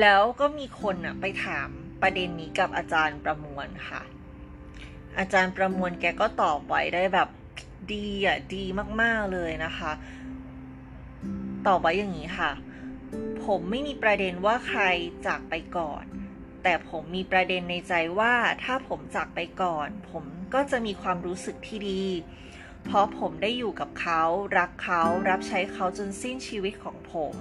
[0.00, 1.68] แล้วก็มีคนอะไปถาม
[2.02, 4.02] ประเด็นนี้กับอาจารย์ประมวลค่ะ
[5.18, 7.28] อาจารย์ประมวลแกก็ตอบไว้ได้แบบ
[7.92, 8.64] ดีอะดี
[9.02, 9.92] มากๆเลยนะคะ
[11.66, 12.52] ตอบไว้อย่างนี้ค่ะ
[13.44, 14.82] ผมไม่มีประเด็นว่าใคร
[15.26, 16.04] จากไปก่อน
[16.62, 18.34] แต่ผมมีประเด็นในใจว่า
[18.64, 22.04] ถ้าผมจากไปก่อน ผมก็จะมีความรู้สึกที่ดี
[22.84, 24.22] เพราะผมได้อยู่กับเขา
[24.58, 27.34] รักเขา รับใช้เขาจนสิ้นชีวิตของผม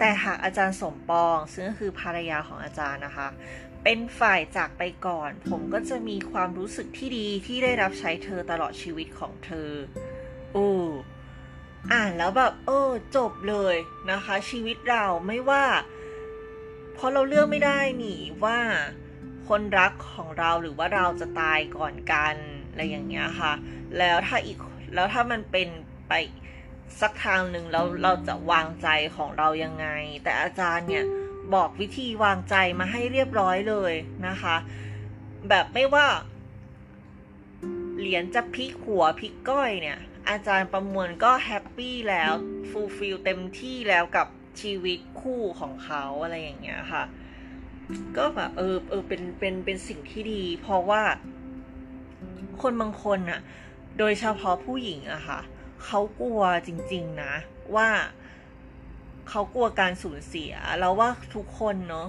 [0.00, 3.28] แต่หากอาจารย์สมปอง ซึ่งก็คือภรรยาของอาจารย์นะคะ
[3.84, 9.70] เป็นฝ่ายจากไปก่อน ผมก็จะมีความรู้สึกที่ดีที่ได้รับใช้เธอตลอดชีวิตของเธอ
[10.52, 10.68] โอ้
[11.92, 13.76] อ่านแล้วแบบเออจบเลย
[14.10, 15.64] นะคะ ชีวิตเราไม่ว่า
[16.94, 18.58] เพราะเราเลือกไม่ได้หนีว่า
[19.48, 22.34] คนรักของเราหรือว่าเราจะตายก่อนกัน
[22.68, 23.52] อะไรอย่างเงี้ยค่ะ
[23.98, 24.56] แล้วถ้าอีก
[24.94, 25.68] แล้วถ้ามันเป็น
[26.08, 26.12] ไป
[27.00, 29.86] สักทางหนึ่งแล้วเราจะวางใจของเรายังไง
[30.24, 31.04] แต่อาจารย์เนี่ย
[31.54, 33.92] บอกวิธีวางใจมาให้เรียบร้อยเลย
[34.28, 34.56] นะคะ
[35.48, 36.06] แบบไม่ว่า
[37.98, 39.98] เหรียญจะพลิกหัวพลิกก้อยเนี่ย
[40.30, 42.32] อาจารย์ประมวลก็ happy แล้ว
[42.70, 44.26] fulfill เต็มที่แล้วกับ
[44.60, 47.04] ชีวิตคู่ของเขาอะไรอย่างเงี้ยค่ะ
[48.16, 51.02] ก็แบบเออเออเป็นเป็นเป็นสิ่งที่ดี เพราะว่า
[52.62, 53.40] คนบางคนอะ
[53.98, 55.40] โดยเฉพาะผู้หญิงอะค่ะ
[55.84, 57.34] เขากลัวจริง ๆ นะ
[57.76, 57.88] ว่า
[59.28, 62.08] เขากลัวการสูญเสีย แล้วว่าทุกคนเนาะ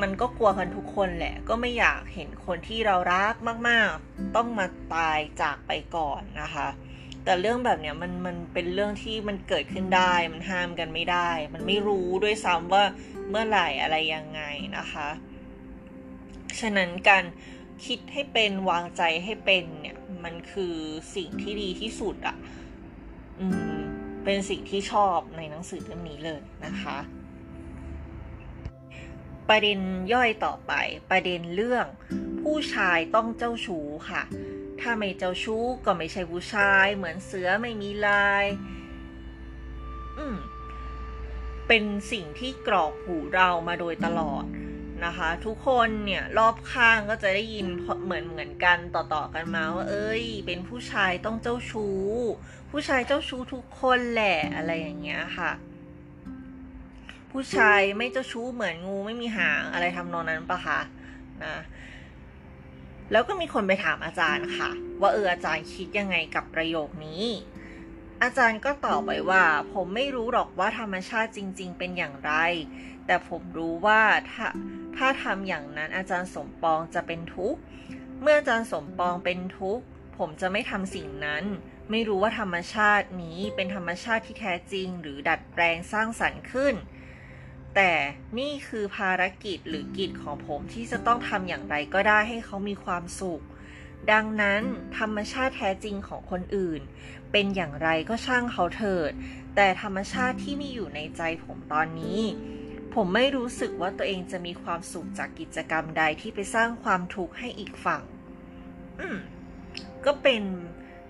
[0.00, 3.34] มันก็กลัวกันทุกคนแหละ ก็ไม่อยากเห็นคนที่เรารัก
[3.68, 6.68] มาก ๆ ต้องมาตายจากไปก่อนนะคะ
[7.24, 12.84] แต่เรื่องแบบเนี้ยมันมันเป็นเรื่องที่มันเกิดขึ้นได้ มันห้ามกันไม่ได้ มันไม่รู้ด้วยซ้ำว่า
[13.28, 14.42] เมื่อไหร่อะไรยังไง
[14.78, 15.08] นะคะ
[16.60, 17.24] ฉะนั้นการ
[17.86, 20.76] คิดให้เป็นวางใจให้เป็นเนี่ย มันคือ
[21.16, 22.36] สิ่งที่ดีที่สุดอะ่ะ
[23.40, 23.46] อื
[23.78, 23.82] ม
[24.24, 26.98] เป็นสิ่งที่ชอบในหนังสือเล่มนี้เลยนะคะ
[29.48, 29.78] ประเด็น
[30.12, 30.72] ย่อยต่อไป
[31.10, 31.86] ประเด็นเรื่อง
[32.42, 34.22] ผู้ชายต้องเจ้าชู้ค่ะ
[34.80, 38.44] ถ้าไม่เจ้าชู้ก็ไม่ใช่ผู้ชาย เหมือนเสือไม่มีลาย
[40.18, 40.36] อืม
[41.68, 44.44] เป็นสิ่งที่กรอกหูเรามาโดยตลอด
[45.04, 47.66] นะคะ ทุกคนเนี่ยรอบข้างก็จะได้ยิน
[48.04, 52.00] เหมือนเหมือนกันต่อๆกันมาว่าเอ้ย เป็นผู้ชายต้องเจ้าชู้
[52.70, 55.52] ผู้ชายเจ้าชู้ทุกคนแหละอะไรอย่างเงี้ยค่ะ
[57.30, 60.80] ผู้ชายไม่เจ้าชู้เหมือนงูไม่มีหางอะไรทำนองนั้นปะคะ
[61.44, 61.56] นะ
[63.12, 67.24] แล้วก็มีคนไปถามอาจารย์ค่ะ ว่าเอออาจารย์คิดยังไงกับประโยคนี้
[68.22, 72.32] อาจารย์ก็ตอบไปว่า ผมไม่รู้หรอกว่าธรรมชาติจริง ๆ เป็นอย่างไร
[73.06, 74.46] แต่ผมรู้ว่าถ้า
[74.96, 77.60] ถ้าทำอย่างนั้นอาจารย์สมปองจะเป็นทุกข์
[78.20, 79.84] เมื่ออาจารย์สมปองเป็นทุกข์
[80.18, 81.44] ผมจะไม่ทำสิ่งนั้น
[81.90, 86.74] ไม่รู้ว่าธรรมชาตินี้เป็นธรรมชาติที่แท้จริง หรือดัดแปลงสร้างสรรค์ขึ้น
[87.74, 87.92] แต่
[88.38, 93.42] นี่คือภารกิจหรือกิจของผมที่จะต้องทำอย่างไรก็ได้ให้เขามีความสุข
[94.12, 94.62] ดังนั้น
[94.98, 96.80] ธรรมชาติแท้จริงของคนอื่น
[97.32, 99.10] เป็นอย่างไรก็ช่างเขาเถิด
[99.56, 102.20] แต่ธรรมชาติที่มีอยู่ในใจผมตอนนี้
[102.94, 108.02] ผมไม่รู้สึกว่าตัวเองจะมีความสุขจากกิจกรรมใดที่ไปสร้างความทุกข์ให้อีกฝั่ง
[109.00, 109.18] อืม
[110.06, 110.42] ก็เป็น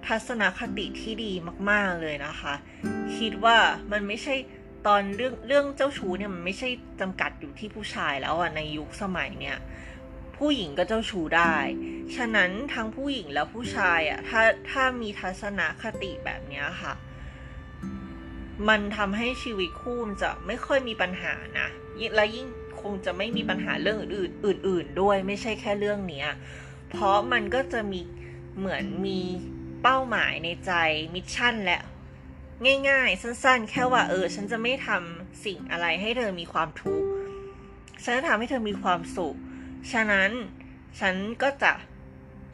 [0.07, 1.33] ทัศนคติที่ดี
[1.71, 2.55] มาก ๆ เลยนะคะ
[3.18, 3.57] คิดว่า
[3.92, 4.35] มันไม่ใช่
[4.87, 6.68] ตอนเรื่องเรื่องเจ้าชู้เนี่ยมันไม่ใช่
[7.01, 9.59] จำกัดอยู่ที่ผู้ชายแล้วอะในยุคสมัยเนี่ย
[10.37, 11.57] ผู้หญิงก็เจ้าชู้ได้
[12.16, 16.92] ฉะนั้นทั้งผู้หญิงและผู้ชายอะถ้าถ้ามีทัศนคติแบบนี้ค่ะ
[18.68, 21.68] มันทำให้ชีวิตคู่มันจะไม่ค่อยมีปัญหานะ
[22.16, 22.46] และยิ่ง
[22.82, 26.28] คงจะไม่มีปัญหาเรื่องอื่นอื่น ๆ ด้วยไม่ใช่แค่เรื่องเนี้ย
[26.90, 28.00] เพราะมันก็จะมี
[28.59, 29.20] เหมือนมี
[29.82, 30.72] เป้าหมายในใจ
[31.14, 31.78] มิชชั่นและ
[32.88, 37.09] ง่าย ๆ สั้น ๆ แค่ว่าเออ ฉันจะไม่ทำสิ่งอะไรให้เธอมีความทุกข์
[38.03, 39.36] ฉันจะทำให้เธอมีความสุข
[39.92, 40.30] ฉะนั้น
[41.00, 41.72] ฉันก็จะ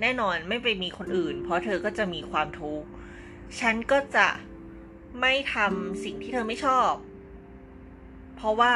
[0.01, 2.87] แน่นอนไม่ไปมีคนอื่น เพราะเธอก็จะมีความทุกข์
[3.61, 4.27] ฉันก็จะ
[5.21, 6.93] ไม่ทำสิ่งที่เธอไม่ชอบ
[8.37, 8.75] เพราะว่า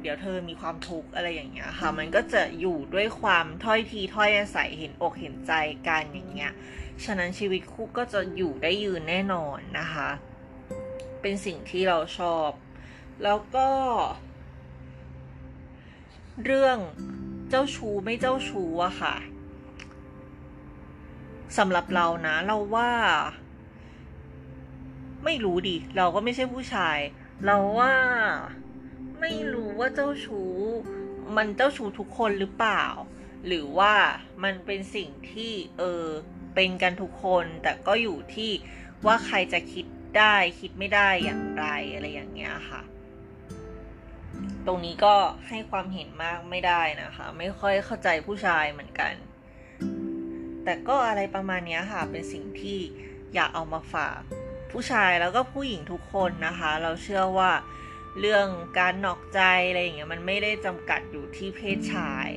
[0.00, 5.52] เดี๋ยวเธอมีความทุกข์อะไรอย่างเงี้ยค่ะ มันก็จะอยู่ด้วยความถ้อยทีถ้อยอาศัยเห็นอกเห็นใจ
[5.88, 6.52] กันอย่างเงี้ย
[7.04, 10.08] ฉะนั้นชีวิตคู่ก็จะอยู่ได้ยืนแน่นอนนะคะ
[11.20, 12.50] เป็นสิ่งที่เราชอบ
[13.22, 13.68] แล้วก็
[16.44, 16.78] เรื่อง
[17.50, 19.16] เจ้าชู้ไม่เจ้าชู้อะค่ะ
[21.58, 22.90] สำหรับเรานะเราว่า
[25.26, 26.98] ไม่รู้ดิ เราก็ไม่ใช่ผู้ชาย
[27.44, 27.94] เราว่า
[29.20, 30.52] ไม่รู้ว่าเจ้าชู้
[31.36, 32.84] มันเจ้าชู้ทุกคนหรือเปล่า
[33.46, 33.94] หรือว่า
[34.44, 36.06] มันเป็นสิ่งที่เออ
[36.54, 38.50] เป็นกันทุกคน แต่ก็อยู่ที่
[39.06, 39.86] ว่าใครจะคิด
[40.18, 42.82] ได้คิดไม่ได้อย่างไรอะไรอย่างเงี้ยค่ะ
[44.66, 45.16] ตรงนี้ก็
[45.48, 49.12] ให้ความเห็นมากไม่ได้นะคะ ไม่ค่อยเข้าใจผู้ชายเหมือนกัน
[50.64, 52.78] แต่ก็อะไรประมาณนี้ค่ะ เป็นสิ่งที่
[53.34, 54.20] อยากเอามาฝาก
[54.78, 57.52] ผู้ชายแล้วก็ผู้หญิงทุกคนนะคะ เราเชื่อว่า
[58.20, 58.46] เรื่อง
[58.78, 62.28] การนอกใจอะไรอย่างเงี้ยมันไม่ได้จำกัดอยู่ที่เพศชาย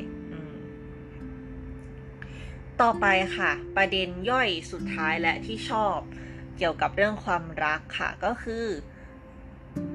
[2.82, 3.06] ต่อไป
[3.38, 5.98] ค่ะ ประเด็นย่อยสุดท้ายและที่ชอบ
[6.58, 8.66] เกี่ยวกับเรื่องความรักค่ะ ก็คือ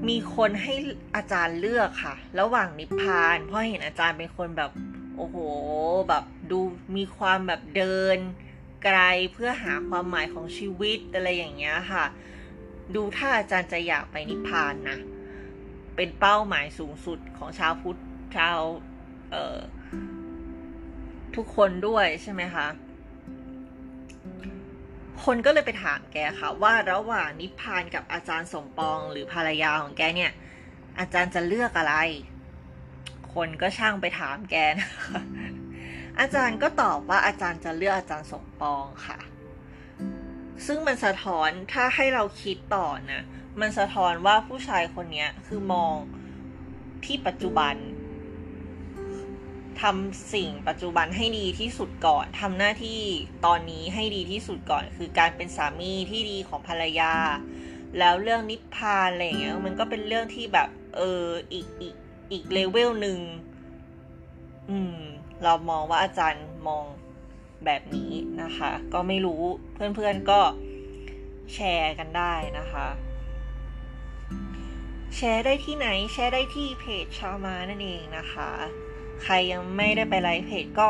[0.09, 0.75] มีคนให้
[1.17, 4.71] อาจารย์เลือกค่ะ ระหว่างนิพพาน เพราะเห็นอาจารย์เป็นคนแบบ
[5.17, 5.37] โอ้โห
[6.09, 6.61] แบบดู
[6.97, 8.19] มีความแบบเดิน
[8.85, 8.99] ไกล
[9.33, 12.07] เพื่อหาความหมายของชีวิตอะไรอย่างเงี้ยค่ะ
[12.95, 14.99] ดูถ้าอาจารย์จะอยากไปนิพพานนะ
[15.97, 18.01] เป็นเป้าหมายสูงสุดของชาวพุทธ
[18.37, 18.59] ชาว
[19.31, 19.59] เอ่อ
[21.37, 22.67] ทุกคนด้วยใช่ไหมคะ
[25.25, 30.33] คนก็เลยไปถามแกค่ะ ว่าระหว่างนิพพานกับอาจารย์สมปองหรือภรรยาของแกเนี่ย
[30.99, 31.95] อาจารย์จะเลือกอะไร
[33.35, 35.21] คนก็ช่างไปถามแกนะคะ
[36.21, 39.19] อาจารย์ก็ตอบว่าอาจารย์จะเลือกอาจารย์สมปองค่ะ
[40.67, 43.23] ซึ่งมันสะท้อนถ้าให้เราคิดต่อนะ
[43.61, 45.95] มันสะท้อนว่าผู้ชายคนนี้คือมอง
[47.05, 47.75] ที่ปัจจุบัน
[49.83, 53.01] ทำสิ่งปัจจุบันให้ดีที่สุดก่อนทำหน้าที่
[53.47, 57.13] ตอนนี้ให้ดีที่สุดก่อน คือการเป็นสามีที่ดีของภรรยา
[57.99, 61.95] แล้วเรื่องนิพพานอะไรอย่างเงี้ยมันก็เป็นเรื่องที่แบบ เอออีกอีก
[62.33, 63.19] อีกเลเวลหนึ่ง
[64.71, 64.97] อืม
[65.45, 66.85] เรามองว่าอาจารย์มอง
[67.67, 68.13] แบบนี้
[68.43, 69.43] นะคะ ก็ไม่รู้
[69.75, 70.41] เพื่อนๆก็
[71.55, 72.87] แชร์กันได้นะคะ
[75.17, 78.51] แชร์ได้ที่ไหนแชร์ได้ที่เพจชาวมานั่นเองนะคะ
[79.23, 80.89] ใครยังไม่ได้ไปไลค์เพจก็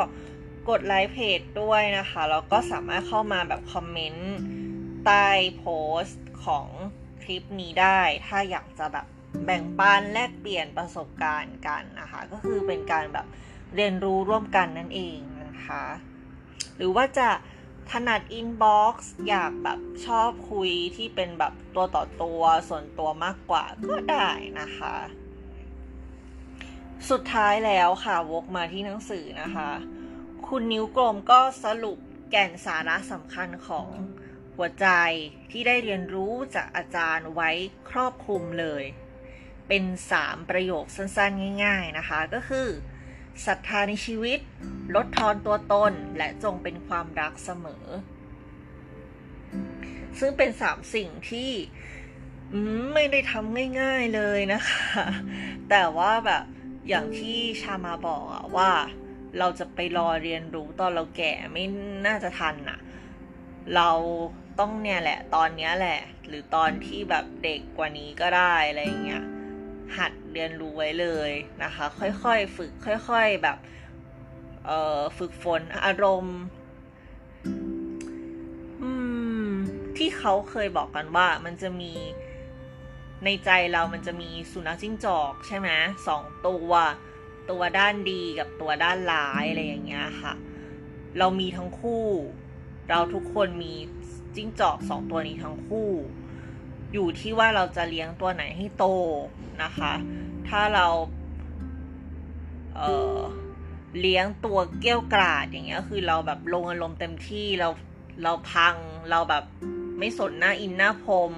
[0.68, 4.36] กดไลค์เพจด้วยนะคะแล้วก็สามารถเข้ามาแบบคอมเมนต์
[5.06, 5.66] ใต้โพ
[6.02, 6.68] สต์ของ
[7.22, 9.06] คลิปนี้ได้ ถ้าอยากจะแบบ
[9.44, 13.26] แบ่งปันแลกเปลี่ยนประสบการณ์กันนะคะ ก็คือเป็นการแบบ
[13.74, 15.84] เรียนรู้ร่วมกันนั่นเองนะคะ
[16.76, 17.28] หรือว่าจะ
[17.90, 24.28] ถนัด inbox อยากแบบชอบคุยที่เป็นแบบตัวต่อตัวส่วนตัวมากกว่าก็ได้
[24.60, 24.96] นะคะ
[27.10, 29.70] สุดท้ายแล้วค่ะวกมาที่หนังสือนะคะ
[30.48, 31.98] คุณนิ้วกลมก็สรุป
[32.30, 33.88] แก่นสาระสำคัญของ
[34.56, 34.88] หัวใจ
[35.50, 37.50] ที่ได้เรียนรู้จากอาจารย์ไว้
[37.90, 38.84] ครอบคลุมเลย
[39.68, 42.68] เป็นสามประโยคสั้นๆ ง่าย ๆนะคะ ก็คือ
[43.46, 44.38] ศรัทธาในชีวิต
[44.94, 47.84] ลดทอนตัวตน และจงเป็นความรักเสมอ
[50.18, 51.50] ซึ่งเป็นสามสิ่งที่
[52.94, 55.04] ไม่ได้ทำง่ายๆเลยนะคะ
[55.70, 56.44] แต่ว่าแบบ
[56.88, 58.22] อย่างที่ชามาบอก
[58.56, 58.70] ว่า
[59.38, 61.64] เราจะไปรอเรียนรู้ตอนเราแก่ไม่
[62.06, 62.78] น่าจะทันอะ
[63.74, 63.90] เรา
[64.60, 69.24] ต้องเนี่ยแหละ ตอนนี้แหละ หรือตอนที่แบบเด็กกว่านี้ก็ได้อะไรเงี้ย
[69.96, 71.30] หัดเรียนรู้ไว้เลย
[71.62, 72.70] นะคะ ค่อยๆ ฝึก
[73.08, 73.58] ค่อยๆแบบ
[74.66, 76.38] เอ่อฝึกฝนอารมณ์
[79.96, 81.92] ที่เขาเคยบอกกันว่ามันจะมี
[83.24, 85.68] ในใจเรามันจะมีสุนัขจิ้งจอกใช่ไหม
[86.06, 86.70] สองตัว
[87.50, 90.34] ตัวด้านดีกับตัวด้านร้ายอะไรอย่างเงี้ยค่ะ
[91.18, 92.04] เรามีทั้งคู่
[92.90, 93.74] เราทุกคนมี
[94.36, 95.88] จิ้งจอกสองตัวนี้ทั้งคู่
[96.92, 98.86] อยู่ที่ว่าเราจะเลี้ยงตัวไหนให้โต
[99.62, 99.92] นะคะ
[100.48, 100.86] ถ้าเรา
[102.76, 107.68] เเลี้ยงตัวเกี้ยวกราดอย่างเงี้ยคือเราแบบลงอารมณ์เต็มที่เรา
[108.22, 108.76] เราพัง
[109.10, 109.44] เราแบบ
[109.98, 111.32] ไม่สนหน้าอินหน้าพรม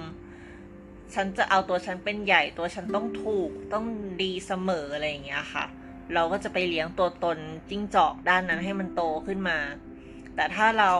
[1.13, 3.85] ฉันจะเอาตัวฉันเป็นใหญ่ตัวฉันต้องถูกต้อง
[4.21, 5.65] ดีเสมออะไรอย่างเงี้ยค่ะ
[6.13, 7.37] เราก็จะไปเลี้ยงตัวตน
[7.69, 9.57] จิ้งจอกด้านนั้นให้มันโตขึ้นมา
[10.35, 10.91] แต่ถ้าเรา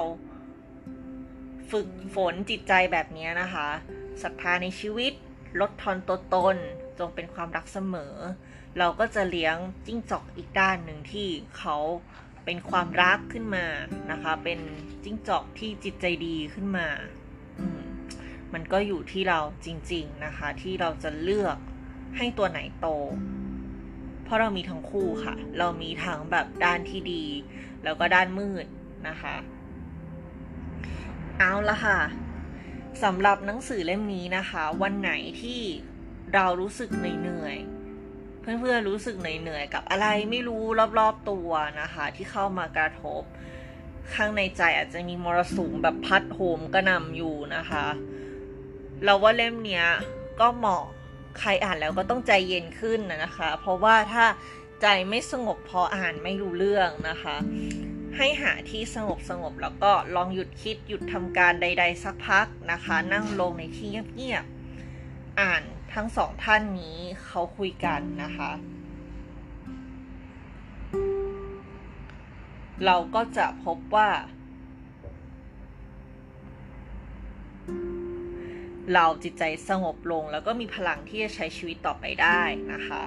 [1.71, 3.67] ฝึกฝนจิตใจแบบนี้นะคะ
[4.23, 5.13] ศรัทธาในชีวิต
[5.59, 6.57] ลดทอนตัวตน
[6.99, 8.13] จงเป็นความรักเสมอ
[8.77, 11.27] เราก็จะเลี้ยงจิ้งจอกอีกด้านหนึ่งที่
[11.57, 11.77] เขา
[12.45, 13.65] เป็นความรักขึ้นมา
[14.11, 14.59] นะคะ เป็น
[15.03, 16.87] จิ้งจอกที่จิตใจดีขึ้นมา
[18.53, 21.57] มันก็อยู่ที่เราจริง ๆนะคะ ที่เราจะเลือก
[22.17, 22.87] ให้ตัวไหนโต
[24.23, 27.25] เพราะเรามีทั้งคู่ค่ะ เรามีทั้งแบบด้านที่ดี
[27.83, 28.65] แล้วก็ด้านมืด
[29.07, 29.35] นะคะ
[31.37, 31.99] เอาละค่ะ
[33.03, 35.61] สำหรับหนังสือเล่มนี้นะคะ วันไหนที่
[36.33, 37.57] เรารู้สึกเหนื่อย
[38.41, 40.63] เพื่อนๆรู้สึกเหนื่อยกับอะไรไม่รู้
[40.99, 41.49] รอบๆตัว
[41.81, 43.23] นะคะ ที่เข้ามากระทบ
[44.13, 47.85] ข้างในใจอาจจะมีมรสุมแบบพัดโหมกระหน่ำอยู่นะคะ
[49.03, 49.85] เราว่าเล่มเนี้ย
[50.39, 50.83] ก็เหมาะ
[51.39, 54.25] ใครอ่านแล้วก็ต้องใจเย็นขึ้นนะคะ เพราะว่าถ้า
[54.81, 57.35] ใจไม่สงบพออ่านไม่รู้เรื่องนะคะ
[58.17, 65.63] ให้หาที่สงบสงบแล้วก็ลองหยุดคิดหยุดทำการใด ๆ สักพักนะคะ นั่งลงในที่เงียบๆอ่าน
[65.93, 68.51] ทั้งสองท่านนี้เขาคุยกันนะคะ
[72.85, 74.09] เราก็จะพบว่า
[78.93, 82.41] เราจิตใจสงบลงแล้วก็มีพลังที่จะใช้ชีวิตต่อไปได้
[82.73, 83.03] นะคะ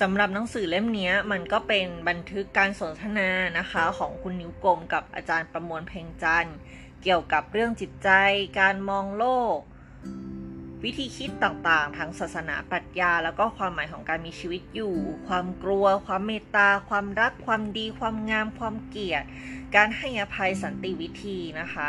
[0.00, 6.56] สำหรับหนังสือเล่มนี้มันก็เป็นบันทึกการสนทนานะคะของคุณนิ้วกลมกับอาจารย์ประมวลเพ่งจันทร์
[7.02, 8.10] เกี่ยวกับเรื่องจิตใจ
[8.60, 9.24] การมองโล
[9.56, 9.58] ก
[10.84, 14.94] วิธีคิดต่างๆ ทั้งศาสนาปรัชญา แล้วก็ความหมายของการมีชีวิตอยู่
[15.28, 19.24] ความกลัว ความเมตตา ความรัก ความดี ความงาม ความเกลียด
[19.76, 21.88] การให้อภัยสันติวิธีนะคะ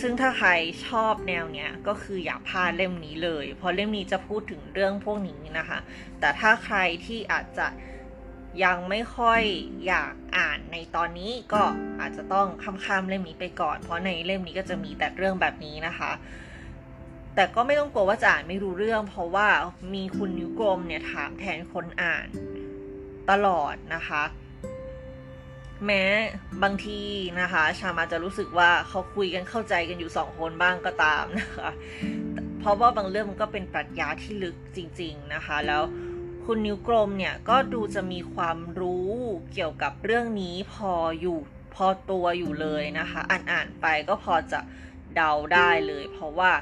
[0.00, 0.50] ซึ่งถ้าใคร
[0.86, 5.78] ชอบแนวเนี้ยก็คืออย่าพลาดเล่มนี้เลย เพราะเล่มนี้จะพูดถึงเรื่องพวกนี้นะคะ
[6.20, 6.76] แต่ถ้าใคร
[7.06, 7.66] ที่อาจจะ
[8.64, 9.42] ยังไม่ค่อย
[9.86, 11.62] อยากอ่านในตอนนี้ก็
[12.00, 12.46] อาจจะต้อง
[12.86, 16.12] ข้ามๆเล่มนี้ไปก่อน เพราะในเล่มนี้ก็จะมีแต่เรื่องแบบนี้นะคะ
[17.34, 19.48] แต่ก็ไม่ต้องกลัวว่าจะอ่านไม่รู้เรื่อง เพราะว่า
[19.94, 22.26] มีคุณนิ้วกลมเนี่ยถามแทนคนอ่าน
[23.30, 24.22] ตลอดนะคะ
[25.84, 26.02] แม้
[26.62, 27.00] บางที
[27.40, 31.70] นะคะ ชามาจะรู้สึกว่าเขาคุยกันเข้าใจกันอยู่สองคนบ้างก็ตามนะคะ
[32.60, 35.82] เพราะว่าบางเรื่องมันก็เป็นปรัชญาที่ลึกจริง ๆนะคะ แล้ว
[36.44, 39.10] คุณนิ้วกลมเนี่ยก็ดูจะมีความรู้
[39.52, 41.38] เกี่ยวกับเรื่องนี้พออยู่
[41.74, 44.60] พอตัวอยู่เลยนะคะ อ่านๆไปก็พอจะ
[45.14, 46.52] เดาได้เลย เพราะว่า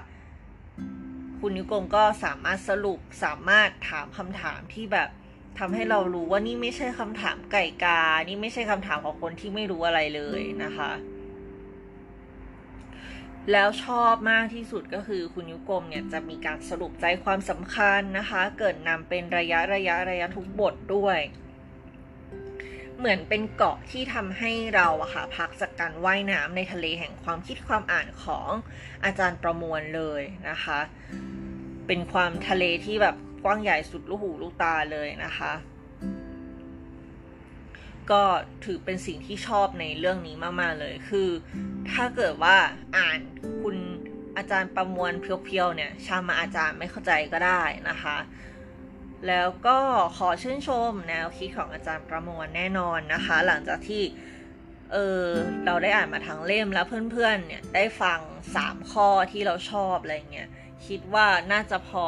[1.38, 5.08] คุณนิ้วกลมก็สามารถสรุปสามารถถามคำถามที่แบบ
[5.58, 10.92] ทำให้เรารู้ว่านี่ไม่ใช่คำถามไก่กา นี่ไม่ใช่คำถามของคนที่ไม่รู้อะไรเลยนะคะ
[13.52, 21.18] แล้วชอบมากที่สุดก็คือคุณยุกรมเนี่ยจะมีการสรุปใจความสำคัญนะคะ เกิดนำเป็นระยะระยะระยะทุกบทด้วย
[22.98, 28.48] เหมือนเป็นเกาะที่ทำให้เราอะค่ะพักจากการว่ายน้ำในทะเลแห่งความคิดความอ่านของ
[29.04, 30.78] อาจารย์ประมวลเลยนะคะ
[31.86, 35.52] เป็นความทะเลที่แบบ กว้างใหญ่สุดลูกหูลูกตาเลยนะคะ
[38.10, 38.22] ก็
[38.64, 41.28] ถือเป็นสิ่งที่ชอบในเรื่องนี้มาก ๆ เลย คือ
[41.92, 42.56] ถ้าเกิดว่า
[42.96, 43.18] อ่าน
[43.62, 43.76] คุณ
[44.36, 48.16] อาจารย์ประมวลเพียวๆเนี่ย ชามาอาจารย์ไม่เข้าใจก็ได้นะคะ
[49.28, 49.78] แล้วก็
[50.16, 54.02] ขอชื่นชมแนวคิดของอาจารย์ประมวลแน่นอนนะคะ หลังจากที่
[54.92, 55.24] เออ
[55.66, 58.20] เราได้อ่านมาทั้งเล่มแล้วเพื่อนๆเนี่ยได้ฟัง
[58.54, 60.48] 3 ข้อที่เราชอบอะไรเงี้ย
[60.86, 62.06] คิดว่าน่าจะพอ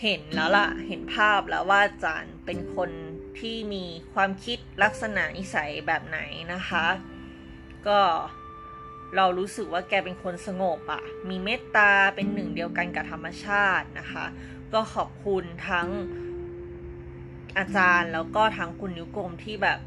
[0.00, 2.90] เห็นแล้วล่ะ เห็นภาพแล้วว่าจานเป็นคน
[3.38, 3.84] ที่มี
[4.14, 6.18] ความคิดลักษณะนิสัยแบบไหน
[6.54, 6.86] นะคะ
[7.86, 8.00] ก็
[9.16, 14.26] เรารู้สึกว่าแกเป็นคนสงบอะมีเมตตาเป็นหนึ่งเดียวกันกับธรรมชาตินะคะ
[14.72, 15.88] ก็ขอบคุณทั้ง
[17.58, 19.78] อาจารย์แล้วก็ทั้งคุณนิ้วกลมที่แบบ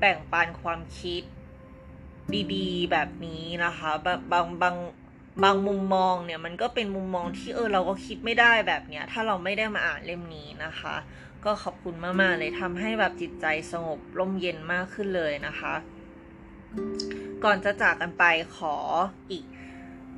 [0.00, 1.22] แบ่งปันความคิด
[2.54, 4.76] ดีๆ แบบนี้นะคะแบบบางบาง
[5.42, 10.96] บางมุมมองเนี่ยมันก็เป็นมุมมองที่เออเราก็คิดไม่ได้แบบเนี้ย ถ้าเราไม่ได้มาอ่านเล่มนี้นะคะ
[11.44, 15.74] ก็ขอบคุณมากๆเลยทำให้แบบจิตใจสงบร่มเย็นมากขึ้นเลยนะคะ
[17.44, 18.24] ก่อนจะจากกันไป
[18.56, 18.76] ขอ
[19.30, 19.44] อีก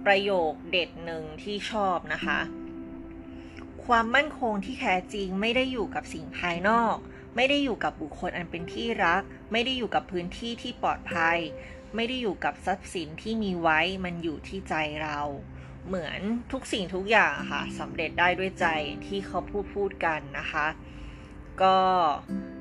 [0.07, 2.39] ประโยคเด็ดหนึ่งที่ชอบนะคะ
[3.85, 6.97] ความมั่นคงที่แท้จริงไม่ได้อยู่กับสิ่งภายนอก
[7.37, 11.39] ไม่ได้อยู่กับบุคคลอันเป็นที่รัก ไม่ได้อยู่กับพื้นที่ที่ปลอดภัย
[11.95, 15.21] ไม่ได้อยู่กับทรัพย์สินที่มีไว้มันอยู่ที่ใจเรา
[15.87, 16.21] เหมือน
[16.53, 18.67] ทุกสิ่งทุกอย่างค่ะสำเร็จได้ด้วยใจ
[19.07, 20.67] ที่เขาพูดพูดกันนะคะ
[21.63, 21.77] ก็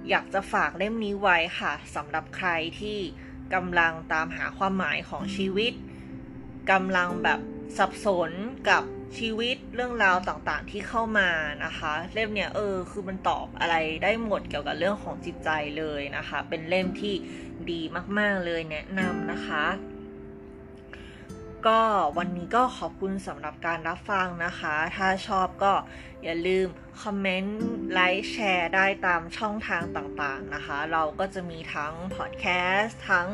[0.09, 2.49] อยากจะฝากเล่มนี้ไว้ค่ะสำหรับใคร
[2.79, 2.97] ที่
[3.53, 5.73] กำลังตามหาความหมายของชีวิต
[6.71, 7.39] กำลังแบบ
[7.77, 8.31] สับสน
[8.69, 8.83] กับ
[9.17, 11.29] ชีวิตเรื่องราวต่างๆที่เข้ามา
[11.65, 17.13] นะคะ เล่มเนี้ยเออคือมันตอบอะไรได้หมดเกี่ยวกับเรื่องของจิตใจเลยนะคะ เป็นเล่มที่
[17.71, 17.81] ดี
[18.17, 19.65] มากๆเลยแนะนำนะคะ
[21.67, 21.81] ก็
[22.17, 25.73] วันนี้ก็ขอบคุณสำหรับการรับฟังนะคะ ถ้าชอบก็
[26.23, 26.67] อย่าลืม
[27.01, 27.61] คอมเมนต์
[27.93, 32.45] ไลค์แชร์ได้ตามช่องทางต่างๆนะคะ เราก็จะมีทั้งพอดแค
[32.77, 33.27] สต์ทั้ง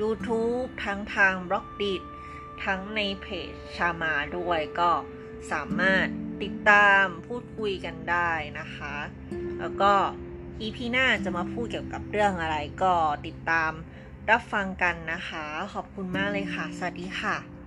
[0.00, 1.94] YouTube ทั้งทางบล็อกดิ
[2.64, 4.90] ทั้งในเพจชามาด้วยก็
[5.52, 6.06] สามารถ
[6.42, 8.96] ติดตามพูดคุยกันได้นะคะ
[9.60, 9.92] แล้วก็
[10.60, 12.94] อีพีหน้าจะมาพูดเกี่ยวกับเรื่องอะไรก็
[13.26, 13.72] ติดตาม
[14.30, 17.57] รับฟังกันนะคะ ขอบคุณมากเลยค่ะ สวัสดีค่ะ